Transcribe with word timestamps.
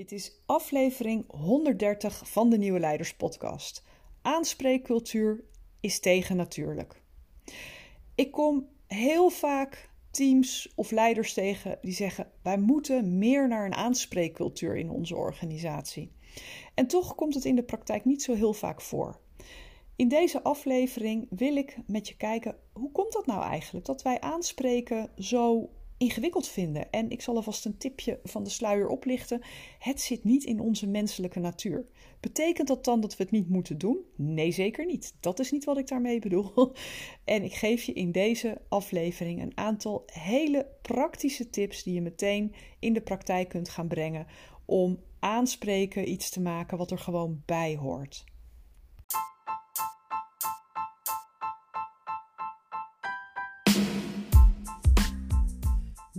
Dit 0.00 0.12
is 0.12 0.32
aflevering 0.46 1.24
130 1.28 2.28
van 2.28 2.50
de 2.50 2.58
Nieuwe 2.58 2.78
Leiders 2.78 3.14
Podcast. 3.14 3.84
Aanspreekcultuur 4.22 5.44
is 5.80 6.00
tegen 6.00 6.36
natuurlijk. 6.36 7.02
Ik 8.14 8.30
kom 8.30 8.68
heel 8.86 9.28
vaak 9.28 9.90
teams 10.10 10.72
of 10.74 10.90
leiders 10.90 11.32
tegen 11.32 11.78
die 11.82 11.92
zeggen: 11.92 12.30
wij 12.42 12.58
moeten 12.58 13.18
meer 13.18 13.48
naar 13.48 13.66
een 13.66 13.74
aanspreekcultuur 13.74 14.76
in 14.76 14.90
onze 14.90 15.16
organisatie. 15.16 16.12
En 16.74 16.86
toch 16.86 17.14
komt 17.14 17.34
het 17.34 17.44
in 17.44 17.56
de 17.56 17.64
praktijk 17.64 18.04
niet 18.04 18.22
zo 18.22 18.34
heel 18.34 18.52
vaak 18.52 18.80
voor. 18.80 19.20
In 19.96 20.08
deze 20.08 20.42
aflevering 20.42 21.26
wil 21.30 21.56
ik 21.56 21.78
met 21.86 22.08
je 22.08 22.16
kijken 22.16 22.56
hoe 22.72 22.92
komt 22.92 23.12
dat 23.12 23.26
nou 23.26 23.42
eigenlijk 23.42 23.86
dat 23.86 24.02
wij 24.02 24.20
aanspreken 24.20 25.10
zo 25.16 25.70
ingewikkeld 26.00 26.48
vinden. 26.48 26.90
En 26.90 27.10
ik 27.10 27.20
zal 27.20 27.36
alvast 27.36 27.64
een 27.64 27.78
tipje 27.78 28.20
van 28.24 28.44
de 28.44 28.50
sluier 28.50 28.88
oplichten. 28.88 29.40
Het 29.78 30.00
zit 30.00 30.24
niet 30.24 30.44
in 30.44 30.60
onze 30.60 30.86
menselijke 30.86 31.40
natuur. 31.40 31.86
Betekent 32.20 32.68
dat 32.68 32.84
dan 32.84 33.00
dat 33.00 33.16
we 33.16 33.22
het 33.22 33.32
niet 33.32 33.48
moeten 33.48 33.78
doen? 33.78 33.98
Nee, 34.16 34.50
zeker 34.50 34.86
niet. 34.86 35.14
Dat 35.20 35.38
is 35.38 35.50
niet 35.50 35.64
wat 35.64 35.78
ik 35.78 35.88
daarmee 35.88 36.18
bedoel. 36.18 36.52
En 37.24 37.42
ik 37.42 37.54
geef 37.54 37.82
je 37.82 37.92
in 37.92 38.12
deze 38.12 38.60
aflevering 38.68 39.42
een 39.42 39.56
aantal 39.56 40.02
hele 40.06 40.66
praktische 40.82 41.50
tips 41.50 41.82
die 41.82 41.94
je 41.94 42.00
meteen 42.00 42.54
in 42.78 42.92
de 42.92 43.00
praktijk 43.00 43.48
kunt 43.48 43.68
gaan 43.68 43.88
brengen 43.88 44.26
om 44.64 45.00
aanspreken 45.18 46.10
iets 46.10 46.30
te 46.30 46.40
maken 46.40 46.78
wat 46.78 46.90
er 46.90 46.98
gewoon 46.98 47.42
bij 47.46 47.76
hoort. 47.76 48.24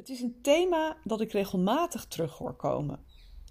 Het 0.00 0.08
is 0.08 0.20
een 0.20 0.38
thema 0.42 0.96
dat 1.04 1.20
ik 1.20 1.32
regelmatig 1.32 2.06
terug 2.06 2.38
hoor 2.38 2.54
komen. 2.54 3.04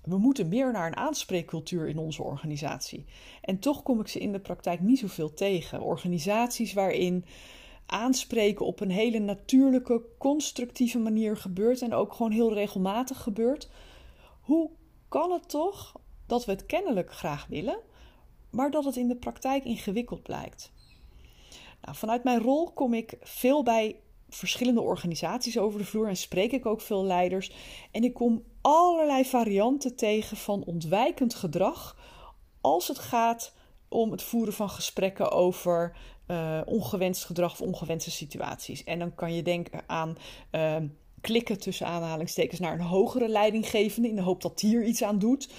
We 0.04 0.18
moeten 0.18 0.48
meer 0.48 0.72
naar 0.72 0.88
een 0.88 0.96
aanspreekcultuur 0.96 1.88
in 1.88 1.98
onze 1.98 2.24
organisatie. 2.24 3.06
En 3.42 3.60
toch 3.60 3.84
kom 3.84 4.00
ik 4.00 4.08
ze 4.08 4.20
in 4.20 4.32
de 4.32 4.40
praktijk 4.40 4.80
niet 4.80 5.00
zoveel 5.00 5.34
tegen. 5.34 5.82
Organisaties 5.82 6.74
waarin 6.74 7.26
aanspreken 7.86 8.66
op 8.66 8.80
een 8.80 8.92
hele 8.92 9.20
natuurlijke, 9.20 10.02
constructieve 10.18 11.00
manier 11.00 11.38
gebeurt 11.38 11.82
en 11.82 11.94
ook 11.94 12.14
gewoon 12.14 12.32
heel 12.32 12.54
regelmatig 12.54 13.22
gebeurt. 13.22 13.70
Hoe 14.42 14.70
kan 15.08 15.32
het 15.32 15.50
toch 15.50 16.02
dat 16.26 16.46
we 16.46 16.52
het 16.52 16.66
kennelijk 16.66 17.14
graag 17.14 17.48
willen, 17.48 17.80
maar 18.50 18.72
dat 18.72 18.86
het 18.86 18.96
in 18.96 19.08
de 19.08 19.18
praktijk 19.18 19.64
ingewikkeld 19.64 20.24
blijkt? 20.24 20.72
Nou, 21.82 21.96
vanuit 21.96 22.24
mijn 22.24 22.42
rol 22.42 22.72
kom 22.72 22.94
ik 22.94 23.18
veel 23.22 23.64
bij 23.64 24.00
verschillende 24.30 24.82
organisaties 24.82 25.58
over 25.58 25.80
de 25.80 25.86
vloer 25.86 26.08
en 26.08 26.18
spreek 26.18 26.52
ik 26.52 26.66
ook 26.66 26.82
veel 26.82 27.04
leiders. 27.04 27.52
En 27.92 28.04
ik 28.04 28.14
kom 28.14 28.44
allerlei 28.62 29.26
varianten 29.26 29.96
tegen 29.96 30.38
van 30.38 30.64
ontwijkend 30.64 31.36
gedrag 31.36 31.98
als 32.62 32.88
het 32.88 33.00
gaat 33.00 33.54
om 33.88 34.12
het 34.12 34.22
voeren 34.22 34.54
van 34.54 34.70
gesprekken 34.70 35.32
over 35.32 35.98
uh, 36.28 36.62
ongewenst 36.66 37.26
gedrag 37.26 37.52
of 37.52 37.62
ongewenste 37.62 38.12
situaties. 38.12 38.84
En 38.84 39.00
dan 39.00 39.16
kan 39.16 39.36
je 39.36 39.42
denken 39.42 39.82
aan 39.88 40.18
uh, 40.52 40.76
klikken 41.22 41.60
tussen 41.60 41.88
aanhalingstekens 41.88 42.60
naar 42.60 42.74
een 42.74 42.86
hogere 42.86 43.28
leidinggevende 43.28 44.10
in 44.10 44.16
de 44.16 44.22
hoop 44.22 44.42
dat 44.42 44.60
die 44.60 44.76
er 44.76 44.86
iets 44.86 45.04
aan 45.04 45.20
doet 45.20 45.50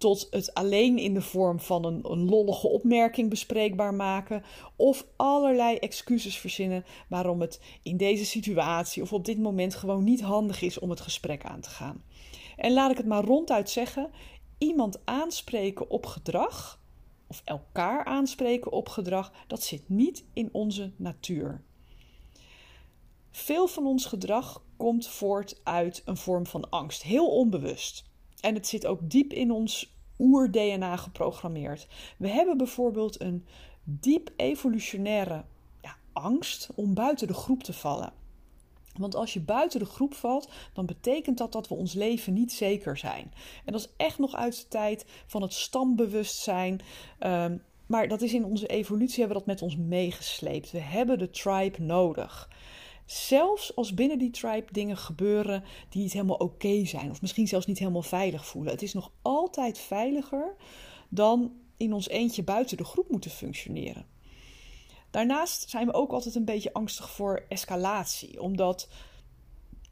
tot 0.00 0.26
het 0.30 0.54
alleen 0.54 0.98
in 0.98 1.14
de 1.14 1.20
vorm 1.20 1.60
van 1.60 1.84
een, 1.84 2.00
een 2.10 2.28
lollige 2.28 2.68
opmerking 2.68 3.30
bespreekbaar 3.30 3.94
maken 3.94 4.42
of 4.76 5.06
allerlei 5.16 5.76
excuses 5.76 6.38
verzinnen 6.38 6.84
waarom 7.08 7.40
het 7.40 7.60
in 7.82 7.96
deze 7.96 8.24
situatie 8.24 9.02
of 9.02 9.12
op 9.12 9.24
dit 9.24 9.38
moment 9.38 9.74
gewoon 9.74 10.04
niet 10.04 10.20
handig 10.20 10.62
is 10.62 10.78
om 10.78 10.90
het 10.90 11.00
gesprek 11.00 11.44
aan 11.44 11.60
te 11.60 11.70
gaan. 11.70 12.02
En 12.56 12.72
laat 12.72 12.90
ik 12.90 12.96
het 12.96 13.06
maar 13.06 13.24
ronduit 13.24 13.70
zeggen: 13.70 14.10
iemand 14.58 15.00
aanspreken 15.04 15.90
op 15.90 16.06
gedrag 16.06 16.80
of 17.26 17.42
elkaar 17.44 18.04
aanspreken 18.04 18.72
op 18.72 18.88
gedrag, 18.88 19.32
dat 19.46 19.62
zit 19.62 19.88
niet 19.88 20.24
in 20.32 20.48
onze 20.52 20.92
natuur. 20.96 21.62
Veel 23.30 23.66
van 23.66 23.86
ons 23.86 24.04
gedrag 24.06 24.62
komt 24.76 25.08
voort 25.08 25.60
uit 25.64 26.02
een 26.04 26.16
vorm 26.16 26.46
van 26.46 26.70
angst, 26.70 27.02
heel 27.02 27.30
onbewust. 27.30 28.09
En 28.40 28.54
het 28.54 28.66
zit 28.66 28.86
ook 28.86 29.10
diep 29.10 29.32
in 29.32 29.50
ons 29.50 29.94
oer-DNA 30.18 30.96
geprogrammeerd. 30.96 31.86
We 32.16 32.28
hebben 32.28 32.56
bijvoorbeeld 32.56 33.20
een 33.20 33.46
diep 33.84 34.30
evolutionaire 34.36 35.44
ja, 35.82 35.96
angst 36.12 36.68
om 36.74 36.94
buiten 36.94 37.26
de 37.26 37.34
groep 37.34 37.62
te 37.62 37.72
vallen. 37.72 38.12
Want 38.96 39.14
als 39.14 39.32
je 39.32 39.40
buiten 39.40 39.78
de 39.78 39.86
groep 39.86 40.14
valt, 40.14 40.50
dan 40.72 40.86
betekent 40.86 41.38
dat 41.38 41.52
dat 41.52 41.68
we 41.68 41.74
ons 41.74 41.92
leven 41.92 42.32
niet 42.32 42.52
zeker 42.52 42.96
zijn. 42.96 43.32
En 43.64 43.72
dat 43.72 43.80
is 43.80 43.92
echt 43.96 44.18
nog 44.18 44.34
uit 44.34 44.56
de 44.56 44.68
tijd 44.68 45.04
van 45.26 45.42
het 45.42 45.52
stambewustzijn. 45.52 46.80
Um, 47.20 47.62
maar 47.86 48.08
dat 48.08 48.22
is 48.22 48.34
in 48.34 48.44
onze 48.44 48.66
evolutie 48.66 49.18
hebben 49.18 49.36
we 49.36 49.44
dat 49.44 49.54
met 49.54 49.62
ons 49.62 49.76
meegesleept. 49.76 50.70
We 50.70 50.78
hebben 50.78 51.18
de 51.18 51.30
tribe 51.30 51.82
nodig. 51.82 52.48
Zelfs 53.10 53.76
als 53.76 53.94
binnen 53.94 54.18
die 54.18 54.30
tribe 54.30 54.72
dingen 54.72 54.96
gebeuren 54.96 55.64
die 55.88 56.02
niet 56.02 56.12
helemaal 56.12 56.36
oké 56.36 56.84
zijn, 56.84 57.10
of 57.10 57.20
misschien 57.20 57.48
zelfs 57.48 57.66
niet 57.66 57.78
helemaal 57.78 58.02
veilig 58.02 58.46
voelen. 58.46 58.72
Het 58.72 58.82
is 58.82 58.94
nog 58.94 59.12
altijd 59.22 59.78
veiliger 59.78 60.56
dan 61.08 61.52
in 61.76 61.92
ons 61.92 62.08
eentje 62.08 62.42
buiten 62.42 62.76
de 62.76 62.84
groep 62.84 63.10
moeten 63.10 63.30
functioneren. 63.30 64.06
Daarnaast 65.10 65.70
zijn 65.70 65.86
we 65.86 65.92
ook 65.92 66.12
altijd 66.12 66.34
een 66.34 66.44
beetje 66.44 66.72
angstig 66.72 67.10
voor 67.10 67.44
escalatie, 67.48 68.42
omdat 68.42 68.88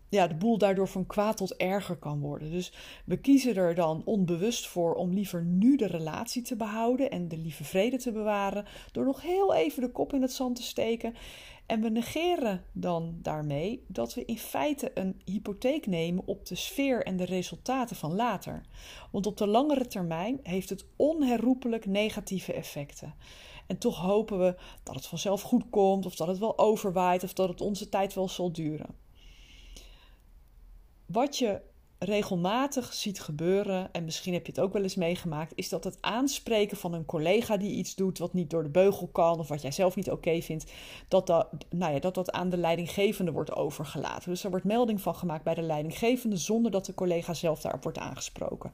ja, 0.09 0.27
de 0.27 0.35
boel 0.35 0.59
daardoor 0.59 0.89
van 0.89 1.07
kwaad 1.07 1.37
tot 1.37 1.57
erger 1.57 1.97
kan 1.97 2.21
worden. 2.21 2.51
Dus 2.51 2.73
we 3.05 3.17
kiezen 3.17 3.57
er 3.57 3.75
dan 3.75 4.03
onbewust 4.05 4.67
voor 4.67 4.95
om 4.95 5.13
liever 5.13 5.45
nu 5.45 5.77
de 5.77 5.87
relatie 5.87 6.43
te 6.43 6.57
behouden 6.57 7.11
en 7.11 7.29
de 7.29 7.39
lieve 7.39 7.65
vrede 7.65 7.97
te 7.97 8.13
bewaren, 8.13 8.65
door 8.93 9.05
nog 9.05 9.23
heel 9.23 9.55
even 9.55 9.83
de 9.83 9.91
kop 9.91 10.13
in 10.13 10.23
het 10.23 10.33
zand 10.33 10.57
te 10.57 10.63
steken 10.63 11.15
en 11.69 11.81
we 11.81 11.89
negeren 11.89 12.65
dan 12.73 13.19
daarmee 13.23 13.85
dat 13.87 14.15
we 14.15 14.25
in 14.25 14.39
feite 14.39 14.91
een 14.95 15.21
hypotheek 15.25 15.87
nemen 15.87 16.27
op 16.27 16.47
de 16.47 16.55
sfeer 16.55 17.05
en 17.05 17.17
de 17.17 17.25
resultaten 17.25 17.97
van 17.97 18.15
later. 18.15 18.63
Want 19.11 19.27
op 19.27 19.37
de 19.37 19.47
langere 19.47 19.87
termijn 19.87 20.41
heeft 20.43 20.71
het 20.71 20.87
onherroepelijk 20.97 21.87
negatieve 21.87 22.53
effecten. 22.53 23.15
En 23.67 23.79
toch 23.79 23.97
hopen 23.97 24.39
we 24.39 24.55
dat 24.83 24.95
het 24.95 25.07
vanzelf 25.07 25.43
goed 25.43 25.65
komt, 25.71 26.07
of 26.07 26.17
dat 26.17 26.29
het 26.29 26.39
wel 26.39 26.59
overwaait, 26.59 27.25
of 27.25 27.33
dat 27.33 27.49
het 27.49 27.61
onze 27.61 27.89
tijd 27.89 28.15
wel 28.15 28.29
zal 28.29 28.53
duren. 28.53 29.08
Wat 31.13 31.39
je 31.39 31.61
regelmatig 31.99 32.93
ziet 32.93 33.21
gebeuren, 33.21 33.93
en 33.93 34.05
misschien 34.05 34.33
heb 34.33 34.47
je 34.47 34.53
het 34.53 34.61
ook 34.61 34.73
wel 34.73 34.83
eens 34.83 34.95
meegemaakt, 34.95 35.53
is 35.55 35.69
dat 35.69 35.85
het 35.85 35.99
aanspreken 36.01 36.77
van 36.77 36.93
een 36.93 37.05
collega 37.05 37.57
die 37.57 37.77
iets 37.77 37.95
doet 37.95 38.19
wat 38.19 38.33
niet 38.33 38.51
door 38.51 38.63
de 38.63 38.69
beugel 38.69 39.07
kan 39.07 39.39
of 39.39 39.49
wat 39.49 39.63
jij 39.63 39.71
zelf 39.71 39.97
niet 39.97 40.11
oké 40.11 40.41
vindt, 40.41 40.73
dat 41.09 41.27
dat, 41.27 41.49
nou 41.71 41.93
ja, 41.93 41.99
dat 41.99 42.15
dat 42.15 42.31
aan 42.31 42.49
de 42.49 42.57
leidinggevende 42.57 43.33
wordt 43.33 43.55
overgelaten. 43.55 44.31
Dus 44.31 44.45
er 44.45 44.51
wordt 44.51 44.65
melding 44.65 45.01
van 45.01 45.15
gemaakt 45.15 45.45
bij 45.45 45.55
de 45.55 45.63
leidinggevende 45.63 46.37
zonder 46.37 46.71
dat 46.71 46.87
de 46.87 46.95
collega 46.95 47.35
zelf 47.35 47.61
daarop 47.61 47.83
wordt 47.83 47.99
aangesproken. 47.99 48.73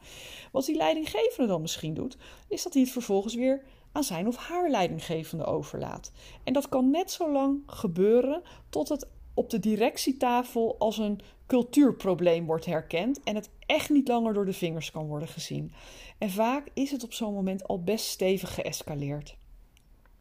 Wat 0.53 0.65
die 0.65 0.77
leidinggevende 0.77 1.49
dan 1.49 1.61
misschien 1.61 1.95
doet, 1.95 2.17
is 2.49 2.63
dat 2.63 2.73
hij 2.73 2.83
het 2.83 2.93
vervolgens 2.93 3.35
weer 3.35 3.63
aan 3.93 4.05
zijn 4.05 4.27
of 4.27 4.37
haar 4.37 4.71
leidinggevende 4.71 5.45
overlaat. 5.45 6.13
En 6.45 6.53
dat 6.53 6.69
kan 6.69 6.91
net 6.91 7.11
zo 7.11 7.33
lang 7.33 7.63
gebeuren 7.67 8.43
tot 8.69 8.89
het 8.89 9.09
op 9.35 9.51
de 9.51 9.59
directietafel 9.59 10.77
als 10.79 10.99
een 10.99 11.21
cultuurprobleem 11.55 12.47
wordt 12.47 12.65
herkend 12.65 13.23
en 13.23 13.35
het 13.35 13.51
echt 13.67 13.91
niet 13.91 14.09
langer 14.09 14.35
door 14.35 14.45
de 14.45 14.53
vingers 14.53 14.91
kan 14.91 15.07
worden 15.07 15.29
gezien. 15.29 15.73
En 16.19 16.31
vaak 16.31 16.69
is 16.73 16.91
het 16.91 17.05
op 17.05 17.13
zo'n 17.13 17.35
moment 17.35 17.69
al 17.69 17.83
best 17.83 18.07
stevig 18.07 18.55
geëscaleerd. 18.55 19.37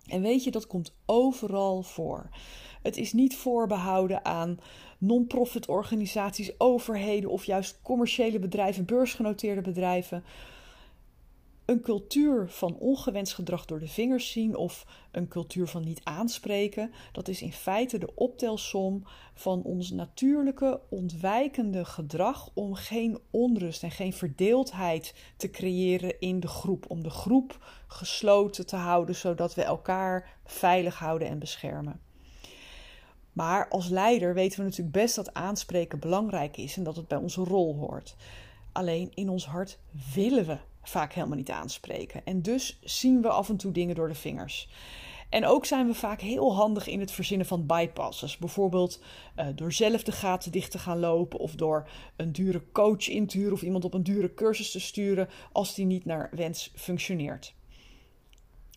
En 0.07 0.21
weet 0.21 0.43
je, 0.43 0.51
dat 0.51 0.67
komt 0.67 0.95
overal 1.05 1.81
voor. 1.81 2.29
Het 2.81 2.97
is 2.97 3.13
niet 3.13 3.35
voorbehouden 3.35 4.25
aan 4.25 4.59
non-profit 4.97 5.67
organisaties, 5.67 6.59
overheden 6.59 7.29
of 7.29 7.45
juist 7.45 7.79
commerciële 7.81 8.39
bedrijven, 8.39 8.85
beursgenoteerde 8.85 9.61
bedrijven. 9.61 10.23
Een 11.65 11.81
cultuur 11.81 12.49
van 12.49 12.75
ongewenst 12.75 13.33
gedrag 13.33 13.65
door 13.65 13.79
de 13.79 13.87
vingers 13.87 14.31
zien 14.31 14.55
of 14.55 14.85
een 15.11 15.27
cultuur 15.27 15.67
van 15.67 15.83
niet 15.83 16.03
aanspreken, 16.03 16.91
dat 17.11 17.27
is 17.27 17.41
in 17.41 17.51
feite 17.51 17.97
de 17.97 18.15
optelsom 18.15 19.03
van 19.33 19.63
ons 19.63 19.91
natuurlijke 19.91 20.81
ontwijkende 20.89 21.85
gedrag 21.85 22.49
om 22.53 22.73
geen 22.73 23.19
onrust 23.31 23.83
en 23.83 23.91
geen 23.91 24.13
verdeeldheid 24.13 25.15
te 25.37 25.49
creëren 25.49 26.19
in 26.19 26.39
de 26.39 26.47
groep, 26.47 26.85
om 26.87 27.03
de 27.03 27.09
groep 27.09 27.65
gesloten 27.87 28.65
te 28.65 28.75
houden 28.75 29.15
zodat 29.15 29.55
we 29.55 29.63
elkaar 29.63 30.39
veilig 30.45 30.99
houden 30.99 31.27
en 31.27 31.39
beschermen. 31.39 32.01
Maar 33.33 33.67
als 33.67 33.89
leider 33.89 34.33
weten 34.33 34.57
we 34.57 34.63
natuurlijk 34.63 34.95
best 34.95 35.15
dat 35.15 35.33
aanspreken 35.33 35.99
belangrijk 35.99 36.57
is 36.57 36.77
en 36.77 36.83
dat 36.83 36.95
het 36.95 37.07
bij 37.07 37.17
onze 37.17 37.43
rol 37.43 37.75
hoort. 37.75 38.15
Alleen 38.71 39.11
in 39.13 39.29
ons 39.29 39.45
hart 39.45 39.79
willen 40.13 40.45
we 40.45 40.57
vaak 40.83 41.13
helemaal 41.13 41.37
niet 41.37 41.49
aanspreken. 41.49 42.25
En 42.25 42.41
dus 42.41 42.79
zien 42.81 43.21
we 43.21 43.29
af 43.29 43.49
en 43.49 43.57
toe 43.57 43.71
dingen 43.71 43.95
door 43.95 44.07
de 44.07 44.15
vingers. 44.15 44.69
En 45.33 45.45
ook 45.45 45.65
zijn 45.65 45.87
we 45.87 45.93
vaak 45.93 46.21
heel 46.21 46.55
handig 46.55 46.87
in 46.87 46.99
het 46.99 47.11
verzinnen 47.11 47.47
van 47.47 47.65
bypasses. 47.65 48.37
Bijvoorbeeld 48.37 49.01
uh, 49.35 49.47
door 49.55 49.73
zelf 49.73 50.03
de 50.03 50.11
gaten 50.11 50.51
dicht 50.51 50.71
te 50.71 50.79
gaan 50.79 50.99
lopen 50.99 51.39
of 51.39 51.55
door 51.55 51.89
een 52.15 52.31
dure 52.31 52.63
coach 52.71 53.09
in 53.09 53.27
te 53.27 53.37
huren 53.37 53.53
of 53.53 53.61
iemand 53.61 53.85
op 53.85 53.93
een 53.93 54.03
dure 54.03 54.33
cursus 54.33 54.71
te 54.71 54.79
sturen 54.79 55.29
als 55.51 55.75
die 55.75 55.85
niet 55.85 56.05
naar 56.05 56.29
wens 56.31 56.71
functioneert. 56.75 57.53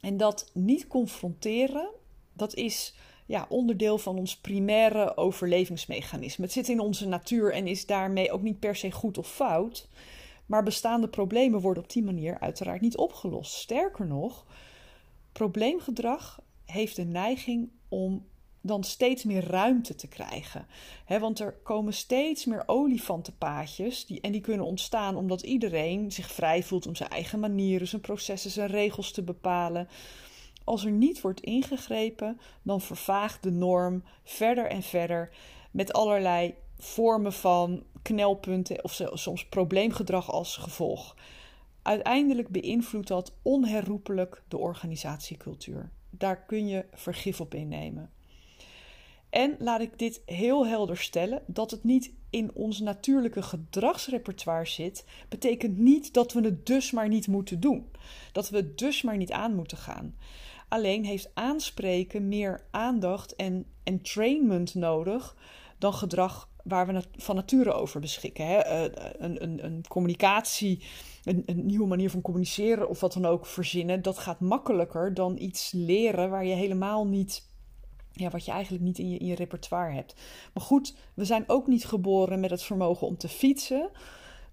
En 0.00 0.16
dat 0.16 0.50
niet 0.52 0.86
confronteren, 0.86 1.88
dat 2.32 2.54
is 2.54 2.94
ja, 3.26 3.46
onderdeel 3.48 3.98
van 3.98 4.18
ons 4.18 4.36
primaire 4.36 5.16
overlevingsmechanisme. 5.16 6.44
Het 6.44 6.52
zit 6.52 6.68
in 6.68 6.80
onze 6.80 7.08
natuur 7.08 7.52
en 7.52 7.66
is 7.66 7.86
daarmee 7.86 8.32
ook 8.32 8.42
niet 8.42 8.58
per 8.58 8.76
se 8.76 8.90
goed 8.90 9.18
of 9.18 9.28
fout. 9.28 9.88
Maar 10.46 10.62
bestaande 10.62 11.08
problemen 11.08 11.60
worden 11.60 11.82
op 11.82 11.90
die 11.90 12.02
manier 12.02 12.38
uiteraard 12.40 12.80
niet 12.80 12.96
opgelost. 12.96 13.52
Sterker 13.52 14.06
nog, 14.06 14.46
probleemgedrag 15.32 16.40
heeft 16.64 16.96
de 16.96 17.04
neiging 17.04 17.70
om 17.88 18.26
dan 18.66 18.84
steeds 18.84 19.24
meer 19.24 19.44
ruimte 19.44 19.94
te 19.94 20.08
krijgen. 20.08 20.66
want 21.20 21.38
er 21.38 21.52
komen 21.52 21.92
steeds 21.92 22.44
meer 22.44 22.62
olifantenpaadjes 22.66 24.06
die, 24.06 24.20
en 24.20 24.32
die 24.32 24.40
kunnen 24.40 24.66
ontstaan 24.66 25.16
omdat 25.16 25.42
iedereen 25.42 26.12
zich 26.12 26.32
vrij 26.32 26.62
voelt 26.62 26.86
om 26.86 26.94
zijn 26.94 27.10
eigen 27.10 27.40
manieren, 27.40 27.88
zijn 27.88 28.00
processen, 28.00 28.50
zijn 28.50 28.70
regels 28.70 29.10
te 29.10 29.22
bepalen. 29.22 29.88
Als 30.64 30.84
er 30.84 30.90
niet 30.90 31.20
wordt 31.20 31.40
ingegrepen, 31.40 32.40
dan 32.62 32.80
vervaagt 32.80 33.42
de 33.42 33.50
norm 33.50 34.04
verder 34.24 34.66
en 34.66 34.82
verder 34.82 35.30
met 35.70 35.92
allerlei 35.92 36.54
vormen 36.78 37.32
van 37.32 37.82
knelpunten 38.02 38.84
of 38.84 39.02
soms 39.12 39.46
probleemgedrag 39.46 40.30
als 40.30 40.56
gevolg. 40.56 41.16
Uiteindelijk 41.82 42.48
beïnvloedt 42.48 43.08
dat 43.08 43.34
onherroepelijk 43.42 44.42
de 44.48 44.58
organisatiecultuur. 44.58 45.90
Daar 46.10 46.44
kun 46.44 46.68
je 46.68 46.84
vergif 46.92 47.40
op 47.40 47.54
innemen. 47.54 48.10
En 49.30 49.56
laat 49.58 49.80
ik 49.80 49.98
dit 49.98 50.22
heel 50.26 50.66
helder 50.66 50.96
stellen: 50.96 51.42
dat 51.46 51.70
het 51.70 51.84
niet 51.84 52.12
in 52.30 52.50
ons 52.54 52.80
natuurlijke 52.80 53.42
gedragsrepertoire 53.42 54.66
zit, 54.66 55.04
betekent 55.28 55.78
niet 55.78 56.12
dat 56.12 56.32
we 56.32 56.40
het 56.40 56.66
dus 56.66 56.90
maar 56.90 57.08
niet 57.08 57.26
moeten 57.26 57.60
doen. 57.60 57.90
Dat 58.32 58.48
we 58.48 58.56
het 58.56 58.78
dus 58.78 59.02
maar 59.02 59.16
niet 59.16 59.32
aan 59.32 59.54
moeten 59.54 59.78
gaan. 59.78 60.14
Alleen 60.68 61.04
heeft 61.04 61.30
aanspreken 61.34 62.28
meer 62.28 62.66
aandacht 62.70 63.36
en 63.36 63.66
entrainment 63.82 64.74
nodig 64.74 65.36
dan 65.78 65.92
gedrag 65.92 66.48
waar 66.68 66.86
we 66.86 67.02
van 67.16 67.34
nature 67.34 67.72
over 67.72 68.00
beschikken. 68.00 68.46
Hè? 68.46 68.58
Eh, 68.58 69.10
een, 69.18 69.42
een, 69.42 69.64
een 69.64 69.84
communicatie, 69.88 70.82
een, 71.24 71.42
een, 71.46 71.66
nieuwe 71.66 71.86
manier 71.86 72.10
van 72.10 72.20
communiceren 72.20 72.88
of 72.88 73.00
wat 73.00 73.12
dan 73.12 73.26
ook 73.26 73.46
verzinnen, 73.46 74.02
dat 74.02 74.18
gaat 74.18 74.40
makkelijker 74.40 75.14
dan 75.14 75.38
iets 75.38 75.72
leren 75.72 76.30
waar 76.30 76.44
je 76.44 76.54
helemaal 76.54 77.06
niet. 77.06 77.48
Ja, 78.12 78.30
wat 78.30 78.44
je 78.44 78.50
eigenlijk 78.50 78.84
niet 78.84 78.98
in 78.98 79.10
je, 79.10 79.18
in 79.18 79.26
je 79.26 79.34
repertoire 79.34 79.94
hebt. 79.94 80.14
Maar 80.54 80.64
goed, 80.64 80.96
we 81.14 81.24
zijn 81.24 81.44
ook 81.46 81.66
niet 81.66 81.84
geboren 81.84 82.40
met 82.40 82.50
het 82.50 82.62
vermogen 82.62 83.06
om 83.06 83.16
te 83.16 83.28
fietsen. 83.28 83.90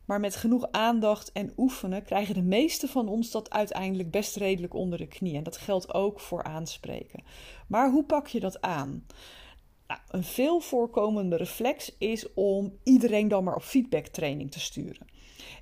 Maar 0.06 0.20
met 0.20 0.36
genoeg 0.36 0.68
aandacht 0.72 1.32
en 1.32 1.54
oefenen 1.58 2.04
krijgen 2.04 2.34
de 2.34 2.42
meeste 2.42 2.88
van 2.88 3.08
ons 3.08 3.32
dat 3.32 3.50
uiteindelijk 3.50 4.12
best 4.12 4.36
redelijk 4.36 4.74
onder 4.74 4.98
de 4.98 5.08
knie. 5.08 5.36
En 5.36 5.44
dat 5.44 5.58
geldt 5.58 5.94
ook 5.94 6.20
voor 6.20 6.44
aanspreken. 6.44 7.24
Maar 7.68 7.92
hoe 7.92 8.04
pak 8.04 8.28
je 8.28 8.40
dat 8.40 8.62
aan? 8.62 9.06
Een 10.14 10.24
veel 10.24 10.60
voorkomende 10.60 11.36
reflex 11.36 11.96
is 11.98 12.34
om 12.34 12.78
iedereen 12.84 13.28
dan 13.28 13.44
maar 13.44 13.56
op 13.56 13.62
feedbacktraining 13.62 14.52
te 14.52 14.60
sturen. 14.60 15.08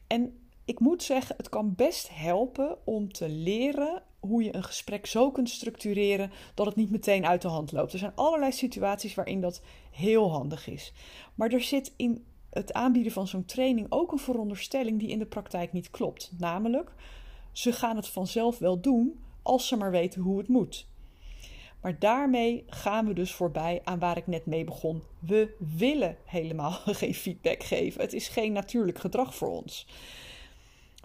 En 0.08 0.48
ik 0.66 0.80
moet 0.80 1.04
zeggen, 1.04 1.36
het 1.38 1.50
kan 1.50 1.76
best 1.76 2.10
helpen 2.12 2.78
om 2.86 3.12
te 3.12 3.30
leren 3.30 4.04
hoe 4.20 4.44
je 4.44 4.56
een 4.56 4.64
gesprek 4.64 5.06
zo 5.06 5.32
kunt 5.32 5.50
structureren 5.50 6.32
dat 6.54 6.66
het 6.66 6.76
niet 6.76 6.92
meteen 6.92 7.26
uit 7.26 7.42
de 7.42 7.48
hand 7.48 7.72
loopt. 7.72 7.94
Er 7.94 8.00
zijn 8.00 8.16
allerlei 8.16 8.52
situaties 8.52 9.14
waarin 9.14 9.42
dat 9.42 9.62
heel 9.92 10.32
handig 10.32 10.68
is. 10.68 10.94
Maar 11.36 11.52
er 11.52 11.62
zit 11.62 11.94
in 11.96 12.26
het 12.50 12.74
aanbieden 12.74 13.12
van 13.12 13.28
zo'n 13.28 13.46
training 13.46 13.88
ook 13.90 14.12
een 14.12 14.20
veronderstelling 14.20 15.00
die 15.00 15.10
in 15.10 15.20
de 15.20 15.26
praktijk 15.26 15.74
niet 15.74 15.90
klopt. 15.90 16.32
Namelijk, 16.38 16.94
ze 17.52 17.72
gaan 17.72 17.96
het 17.96 18.08
vanzelf 18.08 18.58
wel 18.58 18.82
doen 18.82 19.20
als 19.42 19.68
ze 19.68 19.76
maar 19.76 19.92
weten 19.92 20.22
hoe 20.22 20.38
het 20.38 20.48
moet. 20.48 20.90
Maar 21.82 22.00
daarmee 22.00 22.64
gaan 22.68 23.08
we 23.08 23.14
dus 23.14 23.34
voorbij 23.34 23.82
aan 23.84 24.00
waar 24.00 24.18
ik 24.18 24.28
net 24.28 24.46
mee 24.46 24.64
begon. 24.64 25.04
We 25.20 25.56
willen 25.58 26.18
helemaal 26.26 26.72
geen 27.02 27.16
feedback 27.16 27.64
geven. 27.64 28.02
Het 28.02 28.14
is 28.14 28.28
geen 28.28 28.54
natuurlijk 28.54 29.00
gedrag 29.00 29.36
voor 29.36 29.50
ons. 29.50 29.88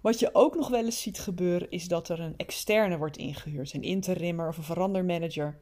Wat 0.00 0.18
je 0.18 0.34
ook 0.34 0.54
nog 0.54 0.68
wel 0.68 0.84
eens 0.84 1.02
ziet 1.02 1.18
gebeuren, 1.18 1.70
is 1.70 1.88
dat 1.88 2.08
er 2.08 2.20
een 2.20 2.36
externe 2.36 2.98
wordt 2.98 3.16
ingehuurd, 3.16 3.72
een 3.72 3.82
interimmer 3.82 4.48
of 4.48 4.56
een 4.56 4.62
verandermanager, 4.62 5.58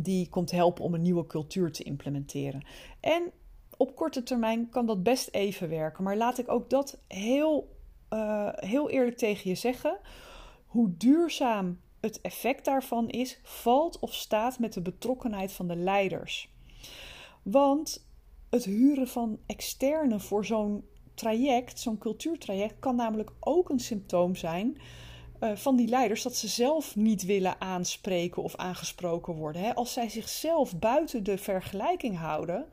die 0.00 0.28
komt 0.28 0.50
helpen 0.50 0.84
om 0.84 0.94
een 0.94 1.02
nieuwe 1.02 1.26
cultuur 1.26 1.72
te 1.72 1.82
implementeren. 1.82 2.66
En 3.00 3.32
op 3.76 3.96
korte 3.96 4.22
termijn 4.22 4.68
kan 4.68 4.86
dat 4.86 5.02
best 5.02 5.28
even 5.30 5.68
werken, 5.68 6.04
maar 6.04 6.16
laat 6.16 6.38
ik 6.38 6.50
ook 6.50 6.70
dat 6.70 6.98
heel, 7.08 7.76
uh, 8.12 8.48
heel 8.54 8.90
eerlijk 8.90 9.16
tegen 9.16 9.50
je 9.50 9.56
zeggen. 9.56 9.98
Hoe 10.66 10.96
duurzaam 10.96 11.80
het 12.00 12.20
effect 12.20 12.64
daarvan 12.64 13.08
is, 13.08 13.40
valt 13.42 13.98
of 13.98 14.14
staat 14.14 14.58
met 14.58 14.72
de 14.72 14.82
betrokkenheid 14.82 15.52
van 15.52 15.68
de 15.68 15.76
leiders. 15.76 16.50
Want 17.42 18.06
het 18.50 18.64
huren 18.64 19.08
van 19.08 19.38
externe 19.46 20.20
voor 20.20 20.44
zo'n 20.44 20.84
traject, 21.14 21.80
zo'n 21.80 21.98
cultuurtraject, 21.98 22.78
kan 22.78 22.96
namelijk 22.96 23.30
ook 23.40 23.68
een 23.68 23.80
symptoom 23.80 24.36
zijn 24.36 24.78
uh, 25.40 25.56
van 25.56 25.76
die 25.76 25.88
leiders 25.88 26.22
dat 26.22 26.36
ze 26.36 26.48
zelf 26.48 26.96
niet 26.96 27.24
willen 27.24 27.60
aanspreken 27.60 28.42
of 28.42 28.56
aangesproken 28.56 29.34
worden. 29.34 29.74
Als 29.74 29.92
zij 29.92 30.08
zichzelf 30.08 30.78
buiten 30.78 31.24
de 31.24 31.38
vergelijking 31.38 32.18
houden, 32.18 32.66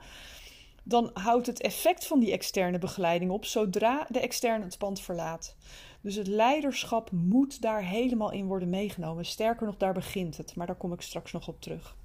dan 0.84 1.10
houdt 1.14 1.48
het 1.48 1.62
effect 1.62 2.08
van 2.08 2.20
die 2.20 2.32
externe 2.32 2.80
begeleiding 2.80 3.32
op 3.32 3.46
zodra 3.46 4.08
de 4.10 4.20
externe 4.20 4.66
het 4.66 4.78
pand 4.78 5.02
verlaat. 5.02 5.56
Dus 6.04 6.16
het 6.16 6.28
leiderschap 6.28 7.12
moet 7.12 7.62
daar 7.62 7.84
helemaal 7.84 8.32
in 8.32 8.46
worden 8.46 8.70
meegenomen. 8.70 9.26
Sterker 9.26 9.66
nog, 9.66 9.78
daar 9.78 9.94
begint 9.94 10.38
het, 10.38 10.56
maar 10.56 10.68
daar 10.68 10.76
kom 10.76 10.94
ik 10.94 11.02
straks 11.02 11.32
nog 11.32 11.48
op 11.48 11.62
terug. 11.62 11.96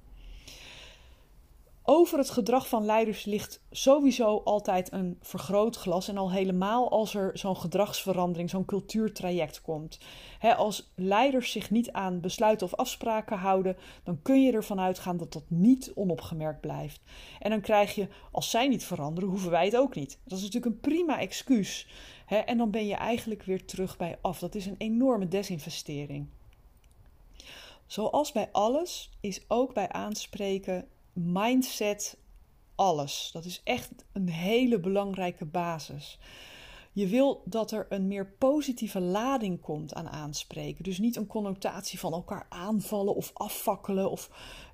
Over 1.91 2.17
het 2.17 2.29
gedrag 2.29 2.67
van 2.67 2.85
leiders 2.85 3.25
ligt 3.25 3.61
sowieso 3.71 4.41
altijd 4.43 4.91
een 4.91 5.17
vergrootglas. 5.21 6.07
En 6.07 6.17
al 6.17 6.31
helemaal 6.31 6.91
als 6.91 7.13
er 7.13 7.37
zo'n 7.37 7.57
gedragsverandering, 7.57 8.49
zo'n 8.49 8.65
cultuurtraject 8.65 9.61
komt. 9.61 9.99
als 10.57 10.91
leiders 10.95 11.51
zich 11.51 11.69
niet 11.69 11.91
aan 11.91 12.19
besluiten 12.19 12.67
of 12.67 12.75
afspraken 12.75 13.37
houden, 13.37 13.77
dan 14.03 14.21
kun 14.21 14.43
je 14.43 14.51
ervan 14.51 14.79
uitgaan 14.79 15.17
dat 15.17 15.33
dat 15.33 15.43
niet 15.47 15.91
onopgemerkt 15.95 16.61
blijft. 16.61 17.01
En 17.39 17.49
dan 17.49 17.61
krijg 17.61 17.95
je, 17.95 18.07
als 18.31 18.49
zij 18.49 18.67
niet 18.67 18.83
veranderen, 18.83 19.29
hoeven 19.29 19.51
wij 19.51 19.65
het 19.65 19.77
ook 19.77 19.95
niet. 19.95 20.19
Dat 20.23 20.37
is 20.37 20.43
natuurlijk 20.43 20.73
een 20.73 20.79
prima 20.79 21.19
excuus. 21.19 21.87
en 22.45 22.57
dan 22.57 22.71
ben 22.71 22.87
je 22.87 22.95
eigenlijk 22.95 23.43
weer 23.43 23.65
terug 23.65 23.97
bij 23.97 24.17
af. 24.21 24.39
Dat 24.39 24.55
is 24.55 24.65
een 24.65 24.75
enorme 24.77 25.27
desinvestering. 25.27 26.27
Zoals 27.85 28.31
bij 28.31 28.49
alles 28.51 29.09
is 29.21 29.41
ook 29.47 29.73
bij 29.73 29.89
aanspreken 29.89 30.87
mindset 31.13 32.17
alles. 32.75 33.29
Dat 33.33 33.45
is 33.45 33.61
echt 33.63 33.91
een 34.13 34.29
hele 34.29 34.79
belangrijke 34.79 35.45
basis. 35.45 36.19
Je 36.91 37.07
wil 37.07 37.41
dat 37.45 37.71
er 37.71 37.85
een 37.89 38.07
meer 38.07 38.33
positieve 38.37 38.99
lading 38.99 39.61
komt 39.61 39.93
aan 39.93 40.09
aanspreken. 40.09 40.83
Dus 40.83 40.97
niet 40.97 41.15
een 41.15 41.27
connotatie 41.27 41.99
van 41.99 42.13
elkaar 42.13 42.45
aanvallen 42.49 43.15
of 43.15 43.31
afvakkelen 43.33 44.11
of 44.11 44.29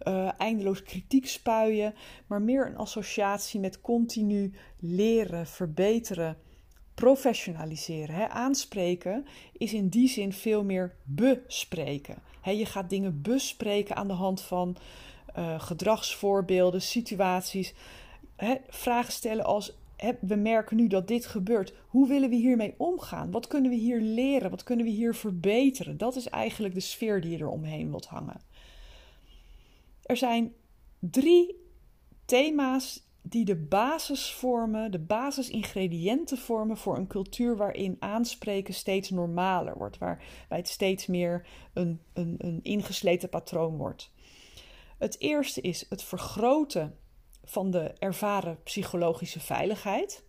uh, 0.08 0.32
eindeloos 0.38 0.84
kritiek 0.84 1.28
spuien, 1.28 1.94
maar 2.28 2.42
meer 2.42 2.68
een 2.68 2.78
associatie 2.78 3.60
met 3.60 3.82
continu 3.82 4.54
leren, 4.80 5.48
verbeteren, 5.48 6.38
professionaliseren. 6.94 8.16
Hè? 8.16 8.28
Aanspreken 8.28 9.26
is 9.54 9.74
in 9.74 9.88
die 9.88 10.08
zin 10.08 10.34
veel 10.34 10.64
meer 10.64 10.96
bespreken. 11.04 12.18
Hè, 12.42 12.52
je 12.52 12.66
gaat 12.66 12.90
dingen 12.90 13.22
bespreken 13.22 13.96
aan 13.96 14.08
de 14.08 14.14
hand 14.14 14.42
van 14.42 14.78
uh, 15.38 15.60
gedragsvoorbeelden, 15.60 16.82
situaties. 16.82 17.74
Hè, 18.36 18.56
vragen 18.68 19.14
stellen 19.14 19.46
als: 19.46 19.78
we 20.20 20.36
merken 20.36 20.78
nu 20.78 20.88
dat 20.88 21.08
dit 21.08 21.26
gebeurt. 21.26 21.74
Hoe 21.88 22.08
willen 22.08 22.30
we 22.30 22.36
hiermee 22.36 22.74
omgaan? 22.78 23.32
Wat 23.32 23.48
kunnen 23.48 23.72
we 23.72 23.78
hier 23.78 24.02
leren? 24.02 24.50
Wat 24.50 24.64
kunnen 24.64 24.86
we 24.86 24.92
hier 24.92 25.16
verbeteren? 25.16 25.98
Dat 25.98 26.16
is 26.16 26.30
eigenlijk 26.30 26.74
de 26.74 26.80
sfeer 26.80 27.22
die 27.22 27.32
je 27.32 27.38
eromheen 27.38 27.90
wilt 27.90 28.06
hangen. 28.06 28.42
Er 30.04 30.18
zijn 30.18 30.54
drie 31.00 31.56
thema's 32.26 33.04
die 33.22 33.46
de 33.46 33.56
basis 33.56 34.32
vormen, 34.32 34.92
de 34.92 35.00
basisingrediënten 35.00 36.38
vormen 36.38 36.78
voor 36.78 36.98
een 36.98 37.08
cultuur 37.08 37.58
waarin 37.58 37.96
aanspreken 38.00 38.74
steeds 38.74 39.10
normaler 39.10 39.78
wordt, 39.78 39.98
waarbij 39.98 40.58
het 40.58 40.68
steeds 40.68 41.08
meer 41.08 41.48
een, 41.74 42.00
een, 42.14 42.36
een 42.38 42.60
ingesleten 42.64 43.30
patroon 43.30 43.78
wordt. 43.78 44.12
Het 44.98 45.20
eerste 45.20 45.62
is 45.62 45.86
het 45.90 46.04
vergroten 46.04 46.98
van 47.44 47.72
de 47.72 47.94
ervaren 48.00 48.64
psychologische 48.64 49.40
veiligheid. 49.40 50.24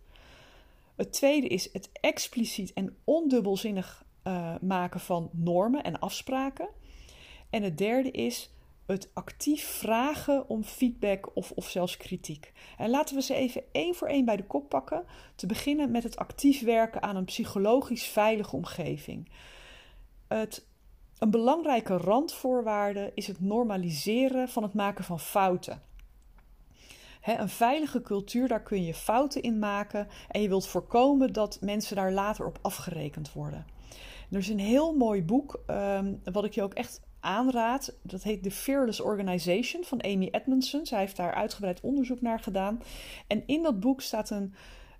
Het 0.95 1.13
tweede 1.13 1.47
is 1.47 1.73
het 1.73 1.89
expliciet 1.93 2.73
en 2.73 2.97
ondubbelzinnig 3.03 4.05
uh, 4.23 4.55
maken 4.61 4.99
van 4.99 5.29
normen 5.33 5.83
en 5.83 5.99
afspraken. 5.99 6.69
En 7.49 7.63
het 7.63 7.77
derde 7.77 8.11
is 8.11 8.51
het 8.85 9.09
actief 9.13 9.65
vragen 9.65 10.49
om 10.49 10.63
feedback 10.63 11.35
of, 11.35 11.51
of 11.51 11.69
zelfs 11.69 11.97
kritiek. 11.97 12.53
En 12.77 12.89
laten 12.89 13.15
we 13.15 13.21
ze 13.21 13.33
even 13.33 13.63
één 13.71 13.95
voor 13.95 14.07
één 14.07 14.25
bij 14.25 14.37
de 14.37 14.45
kop 14.45 14.69
pakken. 14.69 15.05
Te 15.35 15.45
beginnen 15.45 15.91
met 15.91 16.03
het 16.03 16.17
actief 16.17 16.61
werken 16.61 17.01
aan 17.01 17.15
een 17.15 17.25
psychologisch 17.25 18.05
veilige 18.05 18.55
omgeving. 18.55 19.29
Het, 20.27 20.66
een 21.19 21.31
belangrijke 21.31 21.97
randvoorwaarde 21.97 23.11
is 23.13 23.27
het 23.27 23.41
normaliseren 23.41 24.49
van 24.49 24.63
het 24.63 24.73
maken 24.73 25.03
van 25.03 25.19
fouten. 25.19 25.81
een 27.21 27.49
veilige 27.49 28.01
cultuur, 28.01 28.47
daar 28.47 28.63
kun 28.63 28.83
je 28.83 28.93
fouten 28.93 29.41
in 29.41 29.59
maken 29.59 30.07
en 30.27 30.41
je 30.41 30.47
wilt 30.47 30.67
voorkomen 30.67 31.33
dat 31.33 31.57
mensen 31.61 31.95
daar 31.95 32.11
later 32.11 32.45
op 32.45 32.59
afgerekend 32.61 33.33
worden. 33.33 33.65
er 34.31 34.37
is 34.37 34.49
een 34.49 34.59
heel 34.59 34.95
mooi 34.95 35.23
boek, 35.23 35.63
ehm, 35.65 36.13
wat 36.23 36.43
ik 36.43 36.53
je 36.53 36.63
ook 36.63 36.73
echt 36.73 37.01
aanraad. 37.19 37.97
Dat 38.01 38.23
heet 38.23 38.43
The 38.43 38.51
Fearless 38.51 38.99
Organization 38.99 39.83
van 39.83 40.03
Amy 40.03 40.27
Edmondson. 40.31 40.85
Zij 40.85 40.99
heeft 40.99 41.15
daar 41.15 41.33
uitgebreid 41.33 41.81
onderzoek 41.81 42.21
naar 42.21 42.39
gedaan. 42.39 42.81
En 43.27 43.43
in 43.45 43.63
dat 43.63 43.79
boek 43.79 44.01
staat 44.01 44.29
een, 44.29 44.53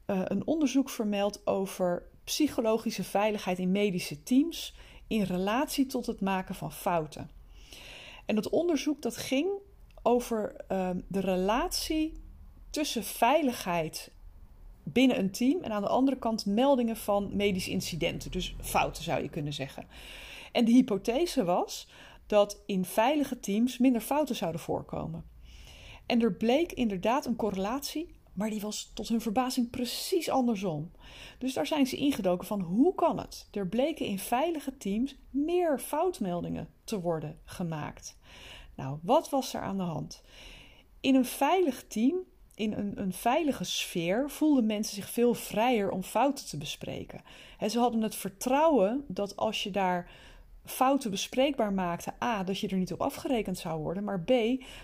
uh, 0.08 0.22
een 0.24 0.48
onderzoek 0.48 0.90
vermeld 0.90 1.48
over 1.48 2.04
psychologische 2.24 3.04
veiligheid 3.04 3.60
in 3.60 3.72
medische 3.72 4.24
teams 4.24 4.76
in 5.08 5.24
relatie 5.24 5.86
tot 5.86 6.06
het 6.06 6.22
maken 6.22 6.56
van 6.56 6.72
fouten. 6.72 7.30
En 8.26 8.36
dat 8.36 8.50
onderzoek 8.50 9.02
dat 9.02 9.18
ging 9.18 9.50
over 10.02 10.56
uh, 10.72 10.90
de 11.08 11.20
relatie 11.20 12.14
tussen 12.70 13.04
veiligheid 13.04 14.12
binnen 14.84 15.20
een 15.20 15.32
team 15.32 15.62
en 15.62 15.72
aan 15.72 15.82
de 15.82 15.88
andere 15.88 16.18
kant 16.18 16.46
meldingen 16.46 16.98
van 16.98 17.30
medische 17.36 17.72
incidenten, 17.72 18.32
dus 18.32 18.56
fouten 18.62 19.04
zou 19.04 19.22
je 19.22 19.30
kunnen 19.30 19.54
zeggen. 19.54 19.88
En 20.52 20.66
de 20.66 20.72
hypothese 20.72 21.44
was 21.44 21.88
dat 22.28 22.62
in 22.66 22.86
veilige 22.86 23.40
teams 23.40 23.78
minder 23.78 24.02
fouten 24.02 24.36
zouden 24.36 24.62
voorkomen. 24.62 25.26
En 26.06 26.22
er 26.22 26.34
bleek 26.34 26.72
inderdaad 26.72 27.26
een 27.26 27.36
correlatie, 27.36 28.16
maar 28.38 28.50
die 28.50 28.62
was 28.62 28.92
tot 28.94 29.08
hun 29.08 29.22
verbazing 29.22 29.70
precies 29.70 30.30
andersom. 30.30 30.92
Dus 31.38 31.54
daar 31.54 31.68
zijn 31.68 31.88
ze 31.88 31.96
ingedoken 31.96 32.48
van 32.48 32.62
hoe 32.62 32.96
kan 32.96 33.20
het? 33.20 33.48
Er 33.52 33.68
bleken 33.68 34.06
in 34.06 34.20
veilige 34.20 34.78
teams 34.78 35.16
meer 35.30 35.80
foutmeldingen 35.80 36.70
te 36.84 37.00
worden 37.00 37.40
gemaakt. 37.44 38.18
Nou, 38.76 38.98
wat 39.02 39.30
was 39.30 39.54
er 39.54 39.62
aan 39.62 39.78
de 39.78 39.84
hand? 39.84 40.22
In 41.00 41.16
een 41.16 41.26
veilig 41.26 41.84
team, 41.88 42.16
in 42.56 42.74
een, 42.74 43.02
een 43.02 43.14
veilige 43.14 43.64
sfeer, 43.64 44.30
voelden 44.30 44.66
mensen 44.66 44.96
zich 44.96 45.10
veel 45.10 45.34
vrijer 45.34 45.90
om 45.90 46.04
fouten 46.04 46.46
te 46.46 46.58
bespreken. 46.58 47.22
En 47.60 47.72
ze 47.72 47.80
hadden 47.80 48.02
het 48.02 48.16
vertrouwen 48.16 49.06
dat 49.08 49.36
als 49.36 49.64
je 49.64 49.72
daar 49.72 50.12
fouten 50.66 51.12
bespreekbaar 51.12 51.74
maakte. 51.74 52.14
A, 52.24 52.44
dat 52.44 52.60
je 52.60 52.68
er 52.68 52.78
niet 52.78 52.94
op 52.94 53.02
afgerekend 53.02 53.58
zou 53.58 53.82
worden, 53.82 54.04
maar 54.04 54.22
B, 54.22 54.32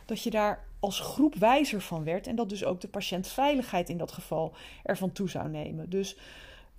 dat 0.06 0.24
je 0.24 0.30
daar 0.30 0.72
als 0.84 1.00
groep 1.00 1.36
wijzer 1.36 1.82
van 1.82 2.04
werd 2.04 2.28
en 2.28 2.36
dat 2.36 2.50
dus 2.50 2.64
ook 2.66 2.82
de 2.82 2.88
patiëntveiligheid 2.88 3.90
in 3.90 3.98
dat 3.98 4.12
geval 4.12 4.56
ervan 4.84 5.12
toe 5.12 5.30
zou 5.30 5.50
nemen. 5.50 5.90
Dus 5.90 6.18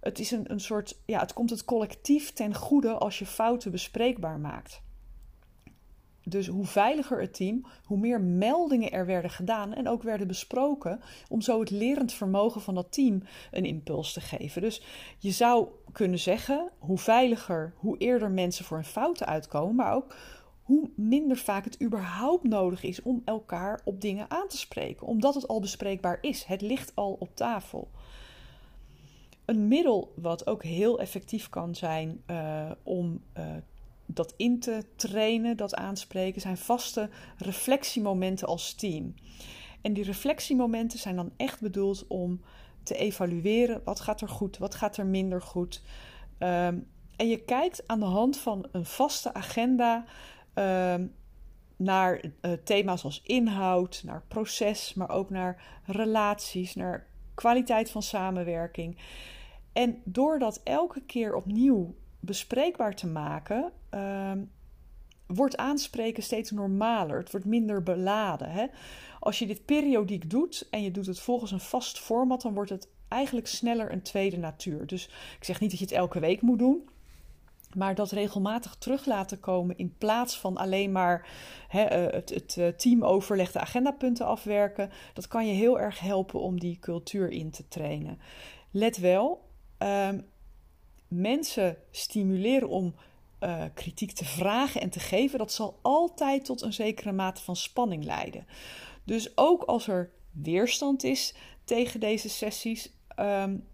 het 0.01 0.19
is 0.19 0.31
een, 0.31 0.51
een 0.51 0.61
soort, 0.61 0.99
ja, 1.05 1.21
het 1.21 1.33
komt 1.33 1.51
het 1.51 1.65
collectief 1.65 2.33
ten 2.33 2.55
goede 2.55 2.93
als 2.93 3.19
je 3.19 3.27
fouten 3.27 3.71
bespreekbaar 3.71 4.39
maakt. 4.39 4.83
Dus 6.25 6.47
hoe 6.47 6.67
veiliger 6.67 7.21
het 7.21 7.35
team, 7.35 7.67
hoe 7.85 7.99
meer 7.99 8.21
meldingen 8.21 8.93
er 8.93 9.07
werden 9.07 9.31
gedaan 9.31 9.75
en 9.75 9.89
ook 9.89 10.03
werden 10.03 10.27
besproken 10.27 11.01
om 11.29 11.41
zo 11.41 11.61
het 11.61 11.71
lerend 11.71 12.13
vermogen 12.13 12.61
van 12.61 12.75
dat 12.75 12.93
team 12.93 13.23
een 13.51 13.65
impuls 13.65 14.13
te 14.13 14.21
geven. 14.21 14.63
Dus 14.63 14.83
je 15.19 15.31
zou 15.31 15.69
kunnen 15.93 16.19
zeggen, 16.19 16.71
hoe 16.79 16.99
veiliger, 16.99 17.75
hoe 17.77 17.99
eerder 17.99 18.31
mensen 18.31 18.65
voor 18.65 18.79
een 18.79 18.85
fouten 18.85 19.27
uitkomen, 19.27 19.75
maar 19.75 19.95
ook 19.95 20.15
hoe 20.65 20.91
minder 20.97 21.37
vaak 21.37 21.65
het 21.65 21.83
überhaupt 21.83 22.45
nodig 22.45 22.83
is 22.83 23.03
om 23.03 23.23
elkaar 23.25 23.81
op 23.85 24.01
dingen 24.01 24.31
aan 24.31 24.49
te 24.49 24.57
spreken, 24.57 25.07
omdat 25.07 25.35
het 25.35 25.49
al 25.49 25.61
bespreekbaar 25.61 26.19
is. 26.21 26.45
Het 26.45 26.61
ligt 26.61 26.93
al 26.95 27.17
op 27.19 27.37
tafel. 27.37 27.91
Een 29.45 29.69
middel 29.69 30.13
wat 30.17 30.47
ook 30.47 30.63
heel 30.63 31.01
effectief 31.01 31.49
kan 31.49 31.75
zijn 31.75 32.23
uh, 32.27 32.71
om 32.83 33.23
uh, 33.39 33.45
dat 34.07 34.35
in 34.37 34.61
te 34.61 34.85
trainen, 34.97 35.57
dat 35.57 35.75
aanspreken, 35.75 36.41
zijn 36.41 36.57
vaste 36.57 37.09
reflectiemomenten 37.37 38.49
als 38.49 38.75
team. 38.75 39.15
En 39.81 39.93
die 39.93 40.05
reflectiemomenten 40.05 40.99
zijn 40.99 41.17
dan 41.17 41.33
echt 41.37 41.61
bedoeld 41.61 42.07
om 42.07 42.41
te 42.83 42.97
evalueren 42.97 43.81
wat 43.85 44.01
gaat 44.01 44.21
er 44.21 44.29
goed, 44.29 44.59
wat 44.59 44.75
gaat 44.75 44.97
er 44.97 45.07
minder 45.07 45.43
goed. 45.43 45.83
Um, 46.39 46.87
en 47.17 47.29
je 47.29 47.45
kijkt 47.45 47.83
aan 47.87 48.01
de 48.01 48.07
hand 48.07 48.37
van 48.37 48.67
een 48.73 48.85
vaste 48.85 49.35
agenda 49.35 50.05
naar 51.77 52.25
uh, 52.25 52.53
thema's 52.65 53.05
als 53.05 53.23
inhoud, 53.25 54.03
naar 54.05 54.23
proces, 54.29 54.95
maar 54.95 55.11
ook 55.11 55.31
naar 55.31 55.81
relaties, 55.87 56.75
naar 56.75 57.07
kwaliteit 57.35 57.91
van 57.91 58.03
samenwerking. 58.03 58.99
En 59.73 60.01
door 60.05 60.39
dat 60.39 60.61
elke 60.65 61.01
keer 61.01 61.35
opnieuw 61.35 61.95
bespreekbaar 62.21 62.95
te 62.95 63.07
maken, 63.07 63.73
uh, 63.95 64.33
wordt 65.27 65.57
aanspreken 65.57 66.23
steeds 66.23 66.51
normaler. 66.51 67.19
Het 67.19 67.31
wordt 67.31 67.47
minder 67.47 67.83
beladen. 67.83 68.51
Hè? 68.51 68.67
Als 69.21 69.39
je 69.39 69.47
dit 69.47 69.65
periodiek 69.65 70.31
doet 70.31 70.67
en 70.71 70.83
je 70.83 70.91
doet 70.91 71.07
het 71.07 71.21
volgens 71.21 71.51
een 71.51 71.61
vast 71.61 71.99
format, 71.99 72.43
dan 72.43 72.55
wordt 72.55 72.71
het 72.71 72.89
eigenlijk 73.09 73.47
sneller 73.47 73.93
een 73.93 74.03
tweede 74.03 74.37
natuur. 74.37 74.87
Dus 74.87 75.09
ik 75.37 75.45
zeg 75.45 75.61
niet 75.61 75.71
dat 75.71 75.79
je 75.79 75.85
het 75.85 75.95
elke 75.95 76.21
week 76.21 76.41
moet 76.41 76.59
doen. 76.59 76.89
Maar 77.75 77.95
dat 77.95 78.11
regelmatig 78.11 78.75
terug 78.75 79.07
laten 79.07 79.41
komen 79.41 79.79
in 79.79 79.95
plaats 79.99 80.39
van 80.39 80.57
alleen 80.57 80.93
maar 80.93 81.29
hè, 81.69 81.83
eh, 81.83 82.13
het, 82.13 82.31
het 82.31 82.57
eh, 82.59 82.69
teamoverleg, 82.69 83.53
de 83.53 83.61
agendapunten 83.61 84.27
afwerken, 84.27 84.91
dat 85.15 85.29
kan 85.29 85.47
je 85.47 85.53
heel 85.53 85.81
erg 85.81 86.01
helpen 86.01 86.41
om 86.41 86.61
die 86.61 86.79
cultuur 86.79 87.31
in 87.31 87.51
te 87.51 87.69
trainen. 87.69 88.19
Let 88.71 88.97
wel, 88.97 89.49
ehm, 89.79 90.21
mensen 91.09 91.77
stimuleren 91.91 92.69
om 92.69 92.95
uh, 93.41 93.65
kritiek 93.75 94.13
te 94.13 94.25
vragen 94.25 94.81
en 94.81 94.91
te 94.91 95.01
geven, 95.01 95.39
dat 95.39 95.53
zal 95.53 95.79
altijd 95.83 96.45
tot 96.45 96.63
een 96.63 96.73
zekere 96.73 97.13
mate 97.13 97.43
van 97.43 97.57
spanning 97.57 98.05
leiden. 98.05 98.47
Dus 99.05 99.37
ook 99.37 99.63
als 99.63 99.89
er 99.89 100.11
weerstand 100.31 101.05
is 101.05 101.35
tegen 101.65 102.01
deze 102.01 102.29
sessies, 102.29 102.93
um, 103.19 103.67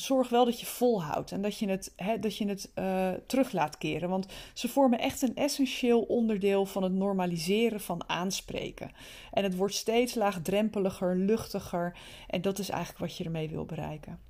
zorg 0.00 0.28
wel 0.28 0.44
dat 0.44 0.60
je 0.60 0.66
volhoudt 0.66 1.32
en 1.32 1.42
dat 1.42 1.58
je 1.58 1.68
het, 1.68 1.92
he, 1.96 2.18
dat 2.18 2.36
je 2.36 2.48
het 2.48 2.70
uh, 2.74 3.10
terug 3.26 3.52
laat 3.52 3.78
keren. 3.78 4.08
Want 4.08 4.26
ze 4.54 4.68
vormen 4.68 4.98
echt 4.98 5.22
een 5.22 5.36
essentieel 5.36 6.00
onderdeel 6.02 6.66
van 6.66 6.82
het 6.82 6.92
normaliseren 6.92 7.80
van 7.80 8.08
aanspreken. 8.08 8.90
En 9.32 9.42
het 9.42 9.56
wordt 9.56 9.74
steeds 9.74 10.14
laagdrempeliger, 10.14 11.16
luchtiger. 11.16 11.96
En 12.26 12.42
dat 12.42 12.58
is 12.58 12.68
eigenlijk 12.68 13.00
wat 13.00 13.16
je 13.16 13.24
ermee 13.24 13.48
wil 13.48 13.64
bereiken 13.64 14.26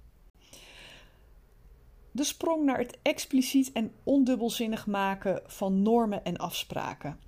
de 2.19 2.25
sprong 2.25 2.65
naar 2.65 2.79
het 2.79 2.99
expliciet 3.03 3.73
en 3.73 3.93
ondubbelzinnig 4.05 4.87
maken 4.87 5.43
van 5.47 5.83
normen 5.83 6.25
en 6.25 6.37
afspraken. 6.37 7.19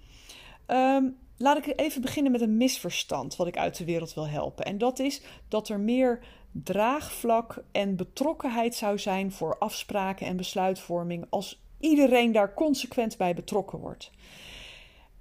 Um, 0.67 1.17
laat 1.37 1.67
ik 1.67 1.81
even 1.81 2.01
beginnen 2.01 2.33
met 2.33 2.41
een 2.41 2.57
misverstand 2.57 3.37
wat 3.37 3.47
ik 3.47 3.57
uit 3.57 3.77
de 3.77 3.85
wereld 3.85 4.15
wil 4.15 4.29
helpen. 4.29 4.65
En 4.65 4.79
dat 4.79 4.99
is 4.99 5.23
dat 5.49 5.69
er 5.69 5.81
meer 5.81 6.21
draagvlak 6.53 7.63
en 7.73 7.97
betrokkenheid 7.97 8.75
zou 8.75 8.99
zijn 8.99 9.33
voor 9.33 9.59
afspraken 9.59 10.27
en 10.27 10.37
besluitvorming 10.37 11.27
als 11.29 11.63
iedereen 11.79 12.33
daar 12.33 12.55
consequent 12.55 13.17
bij 13.17 13.35
betrokken 13.35 13.79
wordt. 13.79 14.11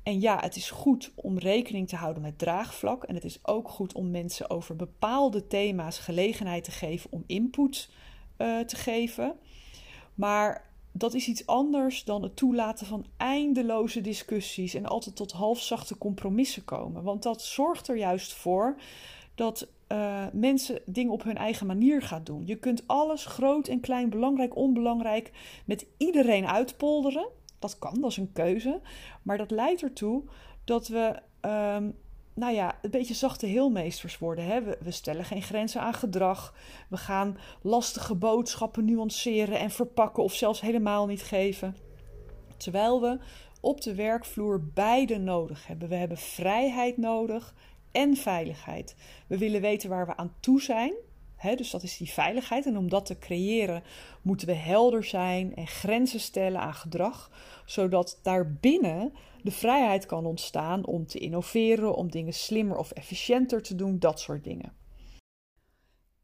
En 0.04 0.20
ja, 0.20 0.40
het 0.40 0.56
is 0.56 0.70
goed 0.70 1.12
om 1.16 1.38
rekening 1.38 1.88
te 1.88 1.96
houden 1.96 2.22
met 2.22 2.38
draagvlak. 2.38 3.04
En 3.04 3.16
het 3.16 3.24
is 3.24 3.40
ook 3.44 3.70
goed 3.70 3.94
om 3.94 4.12
mensen 4.12 4.50
over 4.50 4.76
bepaalde 4.76 5.48
thema's 5.48 6.00
gelegenheid 6.00 6.64
te 6.64 6.72
geven 6.72 7.12
om 7.12 7.24
input 7.28 7.90
uh, 8.38 8.60
te 8.60 8.76
geven. 8.76 9.36
Maar 10.16 10.70
dat 10.92 11.14
is 11.14 11.28
iets 11.28 11.46
anders 11.46 12.04
dan 12.04 12.24
het 12.24 12.36
toelaten 12.36 12.88
van 12.88 13.06
eindeloze 13.18 14.02
discussies 14.02 14.74
en 14.74 14.86
altijd 14.86 15.16
tot 15.16 15.32
halfzachte 15.32 15.98
compromissen 15.98 16.66
komen. 16.66 17.04
Want 17.04 17.24
dat 17.24 17.42
zorgt 17.42 17.88
er 17.88 17.98
juist 17.98 18.34
voor 18.34 18.82
dat 19.36 19.68
uh, 19.92 20.26
mensen 20.34 20.82
dingen 20.86 21.14
op 21.14 21.24
hun 21.24 21.38
eigen 21.38 21.68
manier 21.68 22.02
gaan 22.02 22.24
doen. 22.24 22.46
Je 22.46 22.56
kunt 22.56 22.84
alles, 22.88 23.26
groot 23.26 23.68
en 23.68 23.80
klein, 23.80 24.10
belangrijk, 24.10 24.56
onbelangrijk, 24.56 25.32
met 25.66 25.86
iedereen 25.98 26.48
uitpolderen. 26.48 27.28
Dat 27.60 27.78
kan, 27.80 28.02
dat 28.02 28.12
is 28.12 28.18
een 28.18 28.32
keuze. 28.34 28.82
Maar 29.22 29.38
dat 29.38 29.52
leidt 29.52 29.82
ertoe 29.82 30.24
dat 30.64 30.88
we, 30.88 31.20
um, 31.42 31.96
nou 32.34 32.54
ja, 32.54 32.78
een 32.82 32.90
beetje 32.90 33.14
zachte 33.14 33.46
heelmeesters 33.46 34.18
worden. 34.18 34.46
Hè? 34.46 34.62
We, 34.62 34.78
we, 34.82 34.92
stellen 34.92 35.26
geen 35.26 35.42
grenzen 35.42 35.82
aan 35.82 35.94
gedrag. 35.94 36.54
We 36.90 36.98
gaan 36.98 37.38
lastige 37.62 38.16
boodschappen 38.16 38.86
nuanceren 38.86 39.60
en 39.60 39.72
verpakken 39.72 40.24
of 40.24 40.34
zelfs 40.34 40.62
helemaal 40.62 41.06
niet 41.06 41.22
geven. 41.22 41.76
Terwijl 42.58 43.02
we 43.02 43.20
op 43.62 43.82
de 43.82 43.96
werkvloer 43.96 44.64
beide 44.74 45.18
nodig 45.18 45.68
hebben. 45.68 45.90
We 45.90 45.96
hebben 45.96 46.18
vrijheid 46.18 46.98
nodig 46.98 47.54
en 47.92 48.16
veiligheid. 48.16 48.96
We 49.28 49.38
willen 49.38 49.62
weten 49.62 49.90
waar 49.90 50.06
we 50.06 50.18
aan 50.18 50.34
toe 50.40 50.62
zijn. 50.62 50.94
dus 51.56 51.70
dat 51.70 51.84
is 51.84 51.98
die 51.98 52.12
veiligheid. 52.12 52.66
En 52.66 52.78
om 52.78 52.90
dat 52.90 53.06
te 53.06 53.18
creëren 53.18 53.84
moeten 54.22 54.48
we 54.48 54.54
helder 54.54 55.04
zijn 55.04 55.56
en 55.56 55.68
grenzen 55.68 56.20
stellen 56.20 56.62
aan 56.62 56.74
gedrag, 56.74 57.32
zodat 57.66 58.20
daarbinnen 58.24 59.14
de 59.44 59.52
vrijheid 59.52 60.06
kan 60.06 60.26
ontstaan 60.26 60.86
om 60.86 61.06
te 61.06 61.20
innoveren, 61.20 61.96
om 61.96 62.12
dingen 62.12 62.34
slimmer 62.34 62.78
of 62.78 62.92
efficiënter 62.92 63.62
te 63.62 63.76
doen, 63.76 64.00
dat 64.00 64.20
soort 64.20 64.44
dingen. 64.44 64.78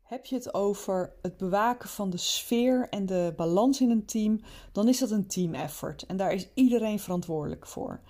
Heb 0.02 0.26
je 0.26 0.36
het 0.36 0.54
over 0.54 1.14
het 1.22 1.38
bewaken 1.38 1.90
van 1.90 2.10
de 2.10 2.18
sfeer 2.18 2.88
en 2.90 3.06
de 3.06 3.34
balans 3.36 3.82
in 3.82 3.90
een 3.90 4.06
team, 4.06 4.42
dan 4.72 4.88
is 4.88 5.00
dat 5.00 5.12
een 5.12 5.28
team 5.28 5.54
effort 5.54 6.04
en 6.04 6.18
daar 6.18 6.34
is 6.34 6.48
iedereen 6.54 7.00
verantwoordelijk 7.00 7.68
voor. 7.68 8.02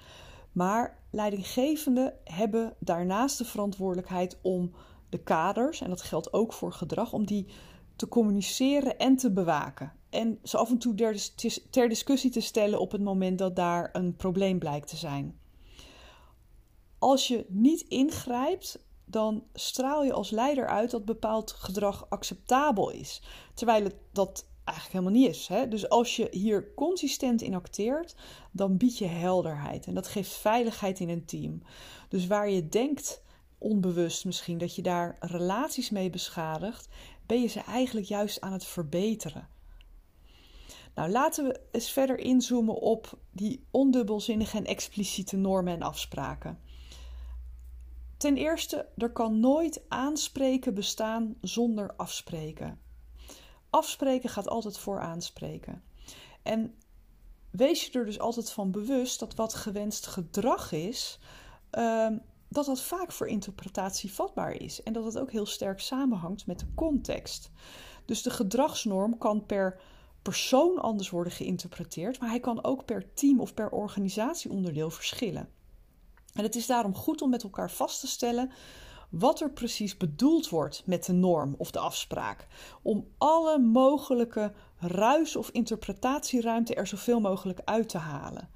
Maar 0.56 1.00
leidinggevenden 1.10 2.14
hebben 2.24 2.76
daarnaast 2.80 3.38
de 3.38 3.46
verantwoordelijkheid 3.46 4.38
om 4.42 4.72
de 5.10 5.18
kaders, 5.18 5.82
en 5.82 5.90
dat 5.90 6.02
geldt 6.02 6.34
ook 6.34 6.54
voor 6.54 6.74
gedrag, 6.74 7.14
om 7.14 7.26
die 7.26 7.48
te 7.96 8.08
communiceren 8.08 8.98
en 8.98 9.16
te 9.16 9.32
bewaken. 9.32 9.94
En 10.10 10.40
ze 10.44 10.58
af 10.58 10.70
en 10.70 10.78
toe 10.78 11.20
ter 11.70 11.90
discussie 11.90 12.32
te 12.32 12.40
stellen 12.40 12.80
op 12.80 12.92
het 12.92 13.02
moment 13.02 13.38
dat 13.38 13.56
daar 13.56 13.90
een 13.94 14.16
probleem 14.16 14.60
blijkt 14.60 14.88
te 14.88 14.96
zijn. 14.96 15.40
Als 17.00 17.28
je 17.28 17.46
niet 17.48 17.82
ingrijpt, 17.82 18.80
dan 19.06 19.44
straal 19.54 20.04
je 20.04 20.14
als 20.14 20.30
leider 20.30 20.68
uit 20.68 20.92
dat 20.92 21.06
bepaald 21.06 21.52
gedrag 21.52 22.10
acceptabel 22.10 22.90
is. 22.90 23.22
Terwijl 23.54 23.84
het 23.84 23.96
dat 24.12 24.48
eigenlijk 24.66 24.98
helemaal 24.98 25.22
niet 25.22 25.30
is. 25.30 25.48
Hè? 25.48 25.68
Dus 25.68 25.90
als 25.90 26.16
je 26.16 26.28
hier 26.32 26.74
consistent 26.74 27.42
in 27.42 27.56
acteert, 27.56 28.16
dan 28.52 28.78
bied 28.78 28.98
je 28.98 29.06
helderheid. 29.06 29.86
En 29.86 29.94
dat 29.94 30.08
geeft 30.08 30.34
veiligheid 30.34 31.00
in 31.00 31.10
een 31.10 31.26
team. 31.26 31.62
Dus 32.10 32.28
waar 32.28 32.50
je 32.50 32.70
denkt, 32.70 33.24
onbewust 33.58 34.26
misschien, 34.26 34.58
dat 34.58 34.76
je 34.76 34.82
daar 34.82 35.18
relaties 35.20 35.90
mee 35.90 36.10
beschadigt, 36.10 36.88
ben 37.26 37.42
je 37.42 37.48
ze 37.48 37.60
eigenlijk 37.60 38.08
juist 38.08 38.42
aan 38.42 38.54
het 38.54 38.66
verbeteren. 38.66 39.48
Nou, 40.96 41.10
laten 41.10 41.46
we 41.48 41.62
eens 41.72 41.92
verder 41.92 42.20
inzoomen 42.20 42.76
op 42.76 43.18
die 43.32 43.66
ondubbelzinnige 43.72 44.58
en 44.58 44.66
expliciete 44.66 45.38
normen 45.38 45.74
en 45.74 45.82
afspraken. 45.82 46.60
Ten 48.18 48.38
eerste, 48.38 48.88
er 48.98 49.12
kan 49.12 49.40
nooit 49.40 49.82
aanspreken 49.88 50.74
bestaan 50.74 51.36
zonder 51.42 51.94
afspreken. 51.96 52.80
Afspreken 53.76 54.30
gaat 54.30 54.48
altijd 54.48 54.78
voor 54.78 55.00
aanspreken. 55.00 55.84
En 56.44 56.76
wees 57.52 57.86
je 57.86 58.00
er 58.00 58.06
dus 58.06 58.20
altijd 58.20 58.52
van 58.52 58.72
bewust 58.72 59.20
dat 59.20 59.36
wat 59.36 59.54
gewenst 59.54 60.08
gedrag 60.08 60.72
is, 60.72 61.20
ehm, 61.70 62.18
dat 62.48 62.66
dat 62.66 62.82
vaak 62.82 63.12
voor 63.12 63.28
interpretatie 63.28 64.14
vatbaar 64.14 64.52
is. 64.52 64.84
En 64.84 64.94
dat 64.94 65.06
het 65.06 65.18
ook 65.18 65.32
heel 65.32 65.46
sterk 65.46 65.80
samenhangt 65.80 66.46
met 66.48 66.60
de 66.60 66.74
context. 66.76 67.52
Dus 68.06 68.22
de 68.22 68.30
gedragsnorm 68.30 69.18
kan 69.18 69.46
per 69.46 69.82
persoon 70.22 70.82
anders 70.82 71.10
worden 71.10 71.34
geïnterpreteerd, 71.34 72.20
maar 72.20 72.30
hij 72.30 72.40
kan 72.40 72.64
ook 72.64 72.86
per 72.86 73.14
team 73.14 73.40
of 73.40 73.54
per 73.54 73.70
organisatieonderdeel 73.70 74.90
verschillen. 74.90 75.50
En 76.34 76.44
het 76.44 76.56
is 76.56 76.66
daarom 76.66 76.96
goed 76.96 77.22
om 77.22 77.30
met 77.30 77.44
elkaar 77.44 77.72
vast 77.72 78.00
te 78.00 78.08
stellen 78.08 78.52
wat 79.10 79.42
er 79.42 79.52
precies 79.52 79.98
bedoeld 79.98 80.50
wordt 80.50 80.84
met 80.86 81.06
de 81.06 81.14
norm 81.14 81.56
of 81.58 81.72
de 81.72 81.80
afspraak. 81.80 82.48
Om 82.82 83.08
alle 83.18 83.60
mogelijke 83.60 84.54
ruis- 84.80 85.36
of 85.36 85.50
interpretatieruimte 85.50 86.76
er 86.76 86.88
zoveel 86.88 87.20
mogelijk 87.20 87.62
uit 87.66 87.90
te 87.90 87.98
halen. 87.98 88.50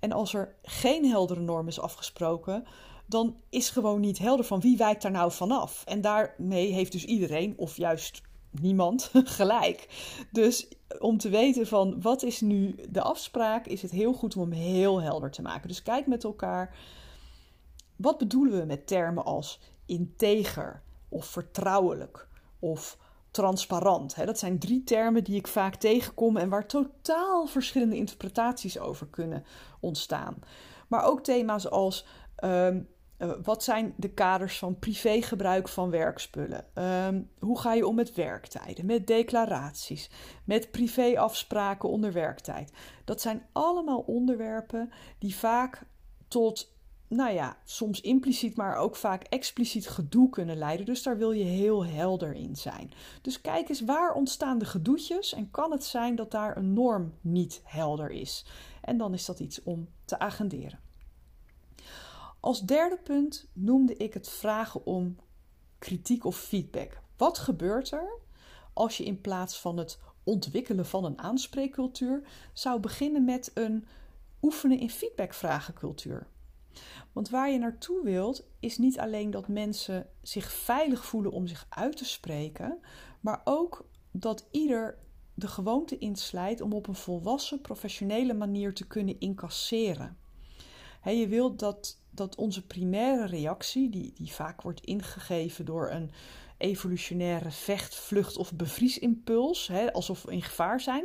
En 0.00 0.12
als 0.12 0.34
er 0.34 0.54
geen 0.62 1.04
heldere 1.04 1.40
norm 1.40 1.68
is 1.68 1.80
afgesproken, 1.80 2.64
dan 3.06 3.36
is 3.48 3.70
gewoon 3.70 4.00
niet 4.00 4.18
helder 4.18 4.44
van 4.44 4.60
wie 4.60 4.76
wijkt 4.76 5.02
daar 5.02 5.10
nou 5.10 5.32
vanaf. 5.32 5.82
En 5.84 6.00
daarmee 6.00 6.72
heeft 6.72 6.92
dus 6.92 7.04
iedereen, 7.04 7.54
of 7.56 7.76
juist 7.76 8.22
niemand, 8.50 9.10
gelijk. 9.38 9.88
Dus 10.32 10.68
om 10.98 11.18
te 11.18 11.28
weten 11.28 11.66
van 11.66 12.00
wat 12.00 12.22
is 12.22 12.40
nu 12.40 12.74
de 12.90 13.02
afspraak, 13.02 13.66
is 13.66 13.82
het 13.82 13.90
heel 13.90 14.12
goed 14.12 14.36
om 14.36 14.42
hem 14.42 14.60
heel 14.60 15.02
helder 15.02 15.30
te 15.30 15.42
maken. 15.42 15.68
Dus 15.68 15.82
kijk 15.82 16.06
met 16.06 16.24
elkaar, 16.24 16.76
wat 17.96 18.18
bedoelen 18.18 18.58
we 18.58 18.64
met 18.64 18.86
termen 18.86 19.24
als 19.24 19.60
integer 19.92 20.82
of 21.08 21.26
vertrouwelijk 21.26 22.28
of 22.58 22.98
transparant. 23.30 24.26
Dat 24.26 24.38
zijn 24.38 24.58
drie 24.58 24.84
termen 24.84 25.24
die 25.24 25.36
ik 25.36 25.46
vaak 25.46 25.74
tegenkom 25.74 26.36
en 26.36 26.48
waar 26.48 26.66
totaal 26.66 27.46
verschillende 27.46 27.96
interpretaties 27.96 28.78
over 28.78 29.06
kunnen 29.06 29.44
ontstaan. 29.80 30.38
Maar 30.88 31.04
ook 31.04 31.22
thema's 31.22 31.68
als 31.68 32.06
ehm, 32.36 32.80
eh, 33.16 33.30
wat 33.42 33.62
zijn 33.62 33.94
de 33.96 34.10
kaders 34.10 34.58
van 34.58 34.78
privégebruik 34.78 35.68
van 35.68 35.90
werkspullen? 35.90 36.64
Um, 36.74 37.30
hoe 37.38 37.58
ga 37.58 37.72
je 37.72 37.86
om 37.86 37.94
met 37.94 38.14
werktijden, 38.14 38.86
met 38.86 39.06
declaraties, 39.06 40.10
met 40.44 40.70
privéafspraken 40.70 41.88
onder 41.88 42.12
werktijd? 42.12 42.72
Dat 43.04 43.20
zijn 43.20 43.46
allemaal 43.52 44.00
onderwerpen 44.00 44.92
die 45.18 45.36
vaak 45.36 45.82
tot 46.28 46.71
nou 47.14 47.32
ja, 47.32 47.56
soms 47.64 48.00
impliciet, 48.00 48.56
maar 48.56 48.76
ook 48.76 48.96
vaak 48.96 49.22
expliciet 49.22 49.88
gedoe 49.88 50.30
kunnen 50.30 50.56
leiden. 50.56 50.86
Dus 50.86 51.02
daar 51.02 51.18
wil 51.18 51.32
je 51.32 51.44
heel 51.44 51.86
helder 51.86 52.34
in 52.34 52.56
zijn. 52.56 52.92
Dus 53.22 53.40
kijk 53.40 53.68
eens 53.68 53.80
waar 53.80 54.12
ontstaan 54.12 54.58
de 54.58 54.64
gedoetjes 54.64 55.34
en 55.34 55.50
kan 55.50 55.72
het 55.72 55.84
zijn 55.84 56.14
dat 56.14 56.30
daar 56.30 56.56
een 56.56 56.72
norm 56.72 57.12
niet 57.20 57.60
helder 57.64 58.10
is. 58.10 58.44
En 58.80 58.96
dan 58.96 59.14
is 59.14 59.24
dat 59.24 59.40
iets 59.40 59.62
om 59.62 59.88
te 60.04 60.18
agenderen. 60.18 60.80
Als 62.40 62.60
derde 62.60 62.98
punt 62.98 63.48
noemde 63.52 63.96
ik 63.96 64.14
het 64.14 64.28
vragen 64.28 64.86
om 64.86 65.16
kritiek 65.78 66.24
of 66.24 66.38
feedback. 66.38 67.00
Wat 67.16 67.38
gebeurt 67.38 67.90
er 67.90 68.18
als 68.72 68.96
je 68.96 69.04
in 69.04 69.20
plaats 69.20 69.60
van 69.60 69.76
het 69.76 69.98
ontwikkelen 70.24 70.86
van 70.86 71.04
een 71.04 71.18
aanspreekcultuur 71.18 72.22
zou 72.52 72.80
beginnen 72.80 73.24
met 73.24 73.50
een 73.54 73.86
oefenen 74.42 74.78
in 74.78 74.90
feedbackvragencultuur? 74.90 76.26
Want 77.12 77.30
waar 77.30 77.50
je 77.50 77.58
naartoe 77.58 78.04
wilt, 78.04 78.46
is 78.60 78.78
niet 78.78 78.98
alleen 78.98 79.30
dat 79.30 79.48
mensen 79.48 80.06
zich 80.22 80.52
veilig 80.52 81.04
voelen 81.04 81.32
om 81.32 81.46
zich 81.46 81.66
uit 81.68 81.96
te 81.96 82.04
spreken, 82.04 82.78
maar 83.20 83.40
ook 83.44 83.88
dat 84.10 84.46
ieder 84.50 84.98
de 85.34 85.48
gewoonte 85.48 85.98
inslijt 85.98 86.60
om 86.60 86.72
op 86.72 86.86
een 86.88 86.94
volwassen, 86.94 87.60
professionele 87.60 88.34
manier 88.34 88.74
te 88.74 88.86
kunnen 88.86 89.20
incasseren. 89.20 90.16
je 91.04 91.26
wilt 91.28 91.58
dat, 91.58 92.00
dat 92.10 92.36
onze 92.36 92.66
primaire 92.66 93.26
reactie, 93.26 93.90
die, 93.90 94.12
die 94.14 94.32
vaak 94.32 94.62
wordt 94.62 94.84
ingegeven 94.84 95.64
door 95.64 95.90
een 95.90 96.10
evolutionaire 96.62 97.50
vecht, 97.50 97.94
vlucht 97.94 98.36
of 98.36 98.52
bevriesimpuls, 98.52 99.70
alsof 99.92 100.22
we 100.22 100.32
in 100.32 100.42
gevaar 100.42 100.80
zijn. 100.80 101.04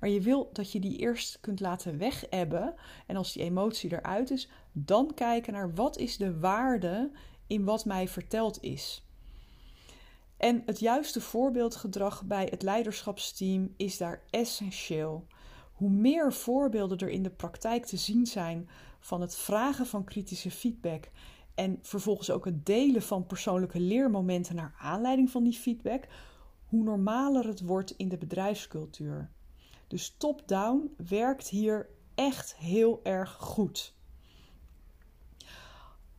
Maar 0.00 0.08
je 0.08 0.20
wil 0.20 0.50
dat 0.52 0.72
je 0.72 0.80
die 0.80 0.98
eerst 0.98 1.38
kunt 1.40 1.60
laten 1.60 1.98
wegebben. 1.98 2.74
En 3.06 3.16
als 3.16 3.32
die 3.32 3.42
emotie 3.42 3.92
eruit 3.92 4.30
is, 4.30 4.48
dan 4.84 5.14
kijken 5.14 5.52
naar 5.52 5.74
wat 5.74 5.98
is 5.98 6.16
de 6.16 6.38
waarde 6.38 7.10
in 7.46 7.64
wat 7.64 7.84
mij 7.84 8.08
verteld 8.08 8.62
is. 8.62 9.02
En 10.36 10.62
het 10.66 10.78
juiste 10.78 11.20
voorbeeldgedrag 11.20 12.24
bij 12.24 12.46
het 12.50 12.62
leiderschapsteam 12.62 13.74
is 13.76 13.96
daar 13.96 14.22
essentieel. 14.30 15.26
Hoe 15.72 15.90
meer 15.90 16.32
voorbeelden 16.32 16.98
er 16.98 17.08
in 17.08 17.22
de 17.22 17.30
praktijk 17.30 17.84
te 17.86 17.96
zien 17.96 18.26
zijn 18.26 18.68
van 19.00 19.20
het 19.20 19.36
vragen 19.36 19.86
van 19.86 20.04
kritische 20.04 20.50
feedback 20.50 21.10
en 21.54 21.78
vervolgens 21.82 22.30
ook 22.30 22.44
het 22.44 22.66
delen 22.66 23.02
van 23.02 23.26
persoonlijke 23.26 23.80
leermomenten 23.80 24.54
naar 24.54 24.74
aanleiding 24.80 25.30
van 25.30 25.44
die 25.44 25.52
feedback, 25.52 26.04
hoe 26.64 26.82
normaler 26.82 27.46
het 27.46 27.60
wordt 27.60 27.90
in 27.90 28.08
de 28.08 28.18
bedrijfscultuur. 28.18 29.30
Dus 29.86 30.14
top-down 30.18 30.94
werkt 31.08 31.48
hier 31.48 31.88
echt 32.14 32.56
heel 32.56 33.00
erg 33.02 33.32
goed. 33.32 33.94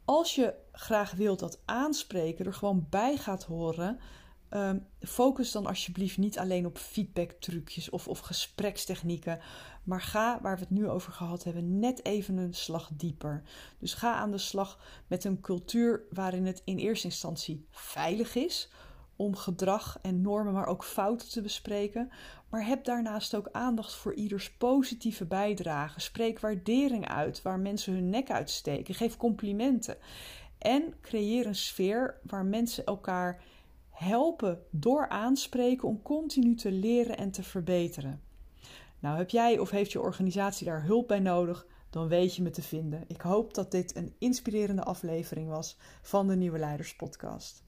Als 0.09 0.35
je 0.35 0.53
graag 0.71 1.11
wilt 1.11 1.39
dat 1.39 1.61
aanspreken 1.65 2.45
er 2.45 2.53
gewoon 2.53 2.87
bij 2.89 3.17
gaat 3.17 3.43
horen 3.43 3.99
ehm, 4.49 4.79
focus 4.99 5.51
dan 5.51 5.65
alsjeblieft 5.65 6.17
niet 6.17 6.39
alleen 6.39 6.65
op 6.65 6.77
feedback-trucjes 6.77 7.89
of, 7.89 8.07
of 8.07 8.19
gesprekstechnieken, 8.19 9.39
maar 9.83 10.01
ga, 10.01 10.39
waar 10.41 10.55
we 10.55 10.61
het 10.61 10.69
nu 10.69 10.87
over 10.87 11.11
gehad 11.11 11.43
hebben, 11.43 11.79
net 11.79 12.05
even 12.05 12.37
een 12.37 12.53
slag 12.53 12.89
dieper. 12.93 13.43
Dus 13.79 13.93
ga 13.93 14.13
aan 14.13 14.31
de 14.31 14.37
slag 14.37 14.79
met 15.07 15.23
een 15.23 15.41
cultuur 15.41 16.03
waarin 16.09 16.45
het 16.45 16.61
in 16.65 16.77
eerste 16.77 17.07
instantie 17.07 17.65
veilig 17.71 18.35
is 18.35 18.69
om 19.19 19.35
gedrag 19.35 19.99
en 20.01 20.21
normen, 20.21 20.53
maar 20.53 20.67
ook 20.67 20.83
fouten 20.83 21.29
te 21.29 21.41
bespreken. 21.41 22.11
Maar 22.49 22.65
heb 22.65 22.83
daarnaast 22.83 23.35
ook 23.35 23.49
aandacht 23.51 23.95
voor 23.95 24.13
ieders 24.13 24.51
positieve 24.51 25.25
bijdrage. 25.25 25.99
Spreek 25.99 26.39
waardering 26.39 27.07
uit 27.07 27.41
waar 27.41 27.59
mensen 27.59 27.93
hun 27.93 28.09
nek 28.09 28.31
uitsteken. 28.31 28.95
Geef 28.95 29.17
complimenten. 29.17 29.97
En 30.57 30.93
creëer 31.01 31.45
een 31.45 31.55
sfeer 31.55 32.19
waar 32.23 32.45
mensen 32.45 32.85
elkaar 32.85 33.43
helpen 33.89 34.61
door 34.71 35.09
aanspreken 35.09 35.87
om 35.87 36.01
continu 36.01 36.55
te 36.55 36.71
leren 36.71 37.17
en 37.17 37.31
te 37.31 37.43
verbeteren. 37.43 38.21
Nou, 38.99 39.17
heb 39.17 39.29
jij 39.29 39.59
of 39.59 39.69
heeft 39.69 39.91
je 39.91 40.01
organisatie 40.01 40.65
daar 40.65 40.83
hulp 40.83 41.07
bij 41.07 41.19
nodig? 41.19 41.65
Dan 41.89 42.07
weet 42.07 42.35
je 42.35 42.41
me 42.41 42.49
te 42.49 42.61
vinden. 42.61 43.03
Ik 43.07 43.21
hoop 43.21 43.53
dat 43.53 43.71
dit 43.71 43.95
een 43.95 44.15
inspirerende 44.17 44.83
aflevering 44.83 45.49
was 45.49 45.77
van 46.01 46.27
de 46.27 46.35
Nieuwe 46.35 46.59
Leiders 46.59 46.95
Podcast. 46.95 47.67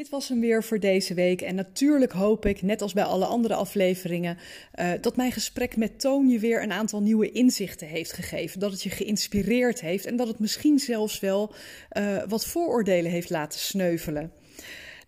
Dit 0.00 0.08
was 0.08 0.28
hem 0.28 0.40
weer 0.40 0.64
voor 0.64 0.78
deze 0.78 1.14
week. 1.14 1.40
En 1.40 1.54
natuurlijk 1.54 2.12
hoop 2.12 2.46
ik, 2.46 2.62
net 2.62 2.82
als 2.82 2.92
bij 2.92 3.04
alle 3.04 3.24
andere 3.24 3.54
afleveringen, 3.54 4.38
uh, 4.80 4.90
dat 5.00 5.16
mijn 5.16 5.32
gesprek 5.32 5.76
met 5.76 6.00
Toon 6.00 6.28
je 6.28 6.38
weer 6.38 6.62
een 6.62 6.72
aantal 6.72 7.02
nieuwe 7.02 7.30
inzichten 7.32 7.86
heeft 7.86 8.12
gegeven. 8.12 8.60
Dat 8.60 8.72
het 8.72 8.82
je 8.82 8.90
geïnspireerd 8.90 9.80
heeft 9.80 10.06
en 10.06 10.16
dat 10.16 10.28
het 10.28 10.38
misschien 10.38 10.78
zelfs 10.78 11.20
wel 11.20 11.52
uh, 11.98 12.22
wat 12.28 12.46
vooroordelen 12.46 13.10
heeft 13.10 13.30
laten 13.30 13.60
sneuvelen. 13.60 14.32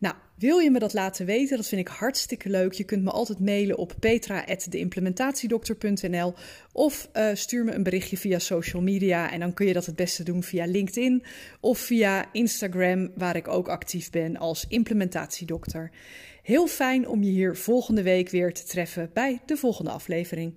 Nou, 0.02 0.14
wil 0.38 0.58
je 0.58 0.70
me 0.70 0.78
dat 0.78 0.92
laten 0.92 1.26
weten? 1.26 1.56
Dat 1.56 1.66
vind 1.66 1.80
ik 1.80 1.88
hartstikke 1.88 2.48
leuk. 2.48 2.72
Je 2.72 2.84
kunt 2.84 3.02
me 3.02 3.10
altijd 3.10 3.40
mailen 3.40 3.78
op 3.78 3.94
petra.deimplementatiedokter.nl 4.00 6.34
of 6.72 7.08
uh, 7.12 7.28
stuur 7.32 7.64
me 7.64 7.72
een 7.72 7.82
berichtje 7.82 8.16
via 8.16 8.38
social 8.38 8.82
media. 8.82 9.30
En 9.30 9.40
dan 9.40 9.54
kun 9.54 9.66
je 9.66 9.72
dat 9.72 9.86
het 9.86 9.96
beste 9.96 10.22
doen 10.22 10.42
via 10.42 10.66
LinkedIn 10.66 11.22
of 11.60 11.78
via 11.78 12.32
Instagram, 12.32 13.10
waar 13.14 13.36
ik 13.36 13.48
ook 13.48 13.68
actief 13.68 14.10
ben 14.10 14.36
als 14.36 14.64
implementatiedokter. 14.68 15.90
Heel 16.42 16.66
fijn 16.66 17.08
om 17.08 17.22
je 17.22 17.30
hier 17.30 17.56
volgende 17.56 18.02
week 18.02 18.28
weer 18.28 18.52
te 18.52 18.64
treffen 18.64 19.10
bij 19.12 19.40
de 19.46 19.56
volgende 19.56 19.90
aflevering. 19.90 20.54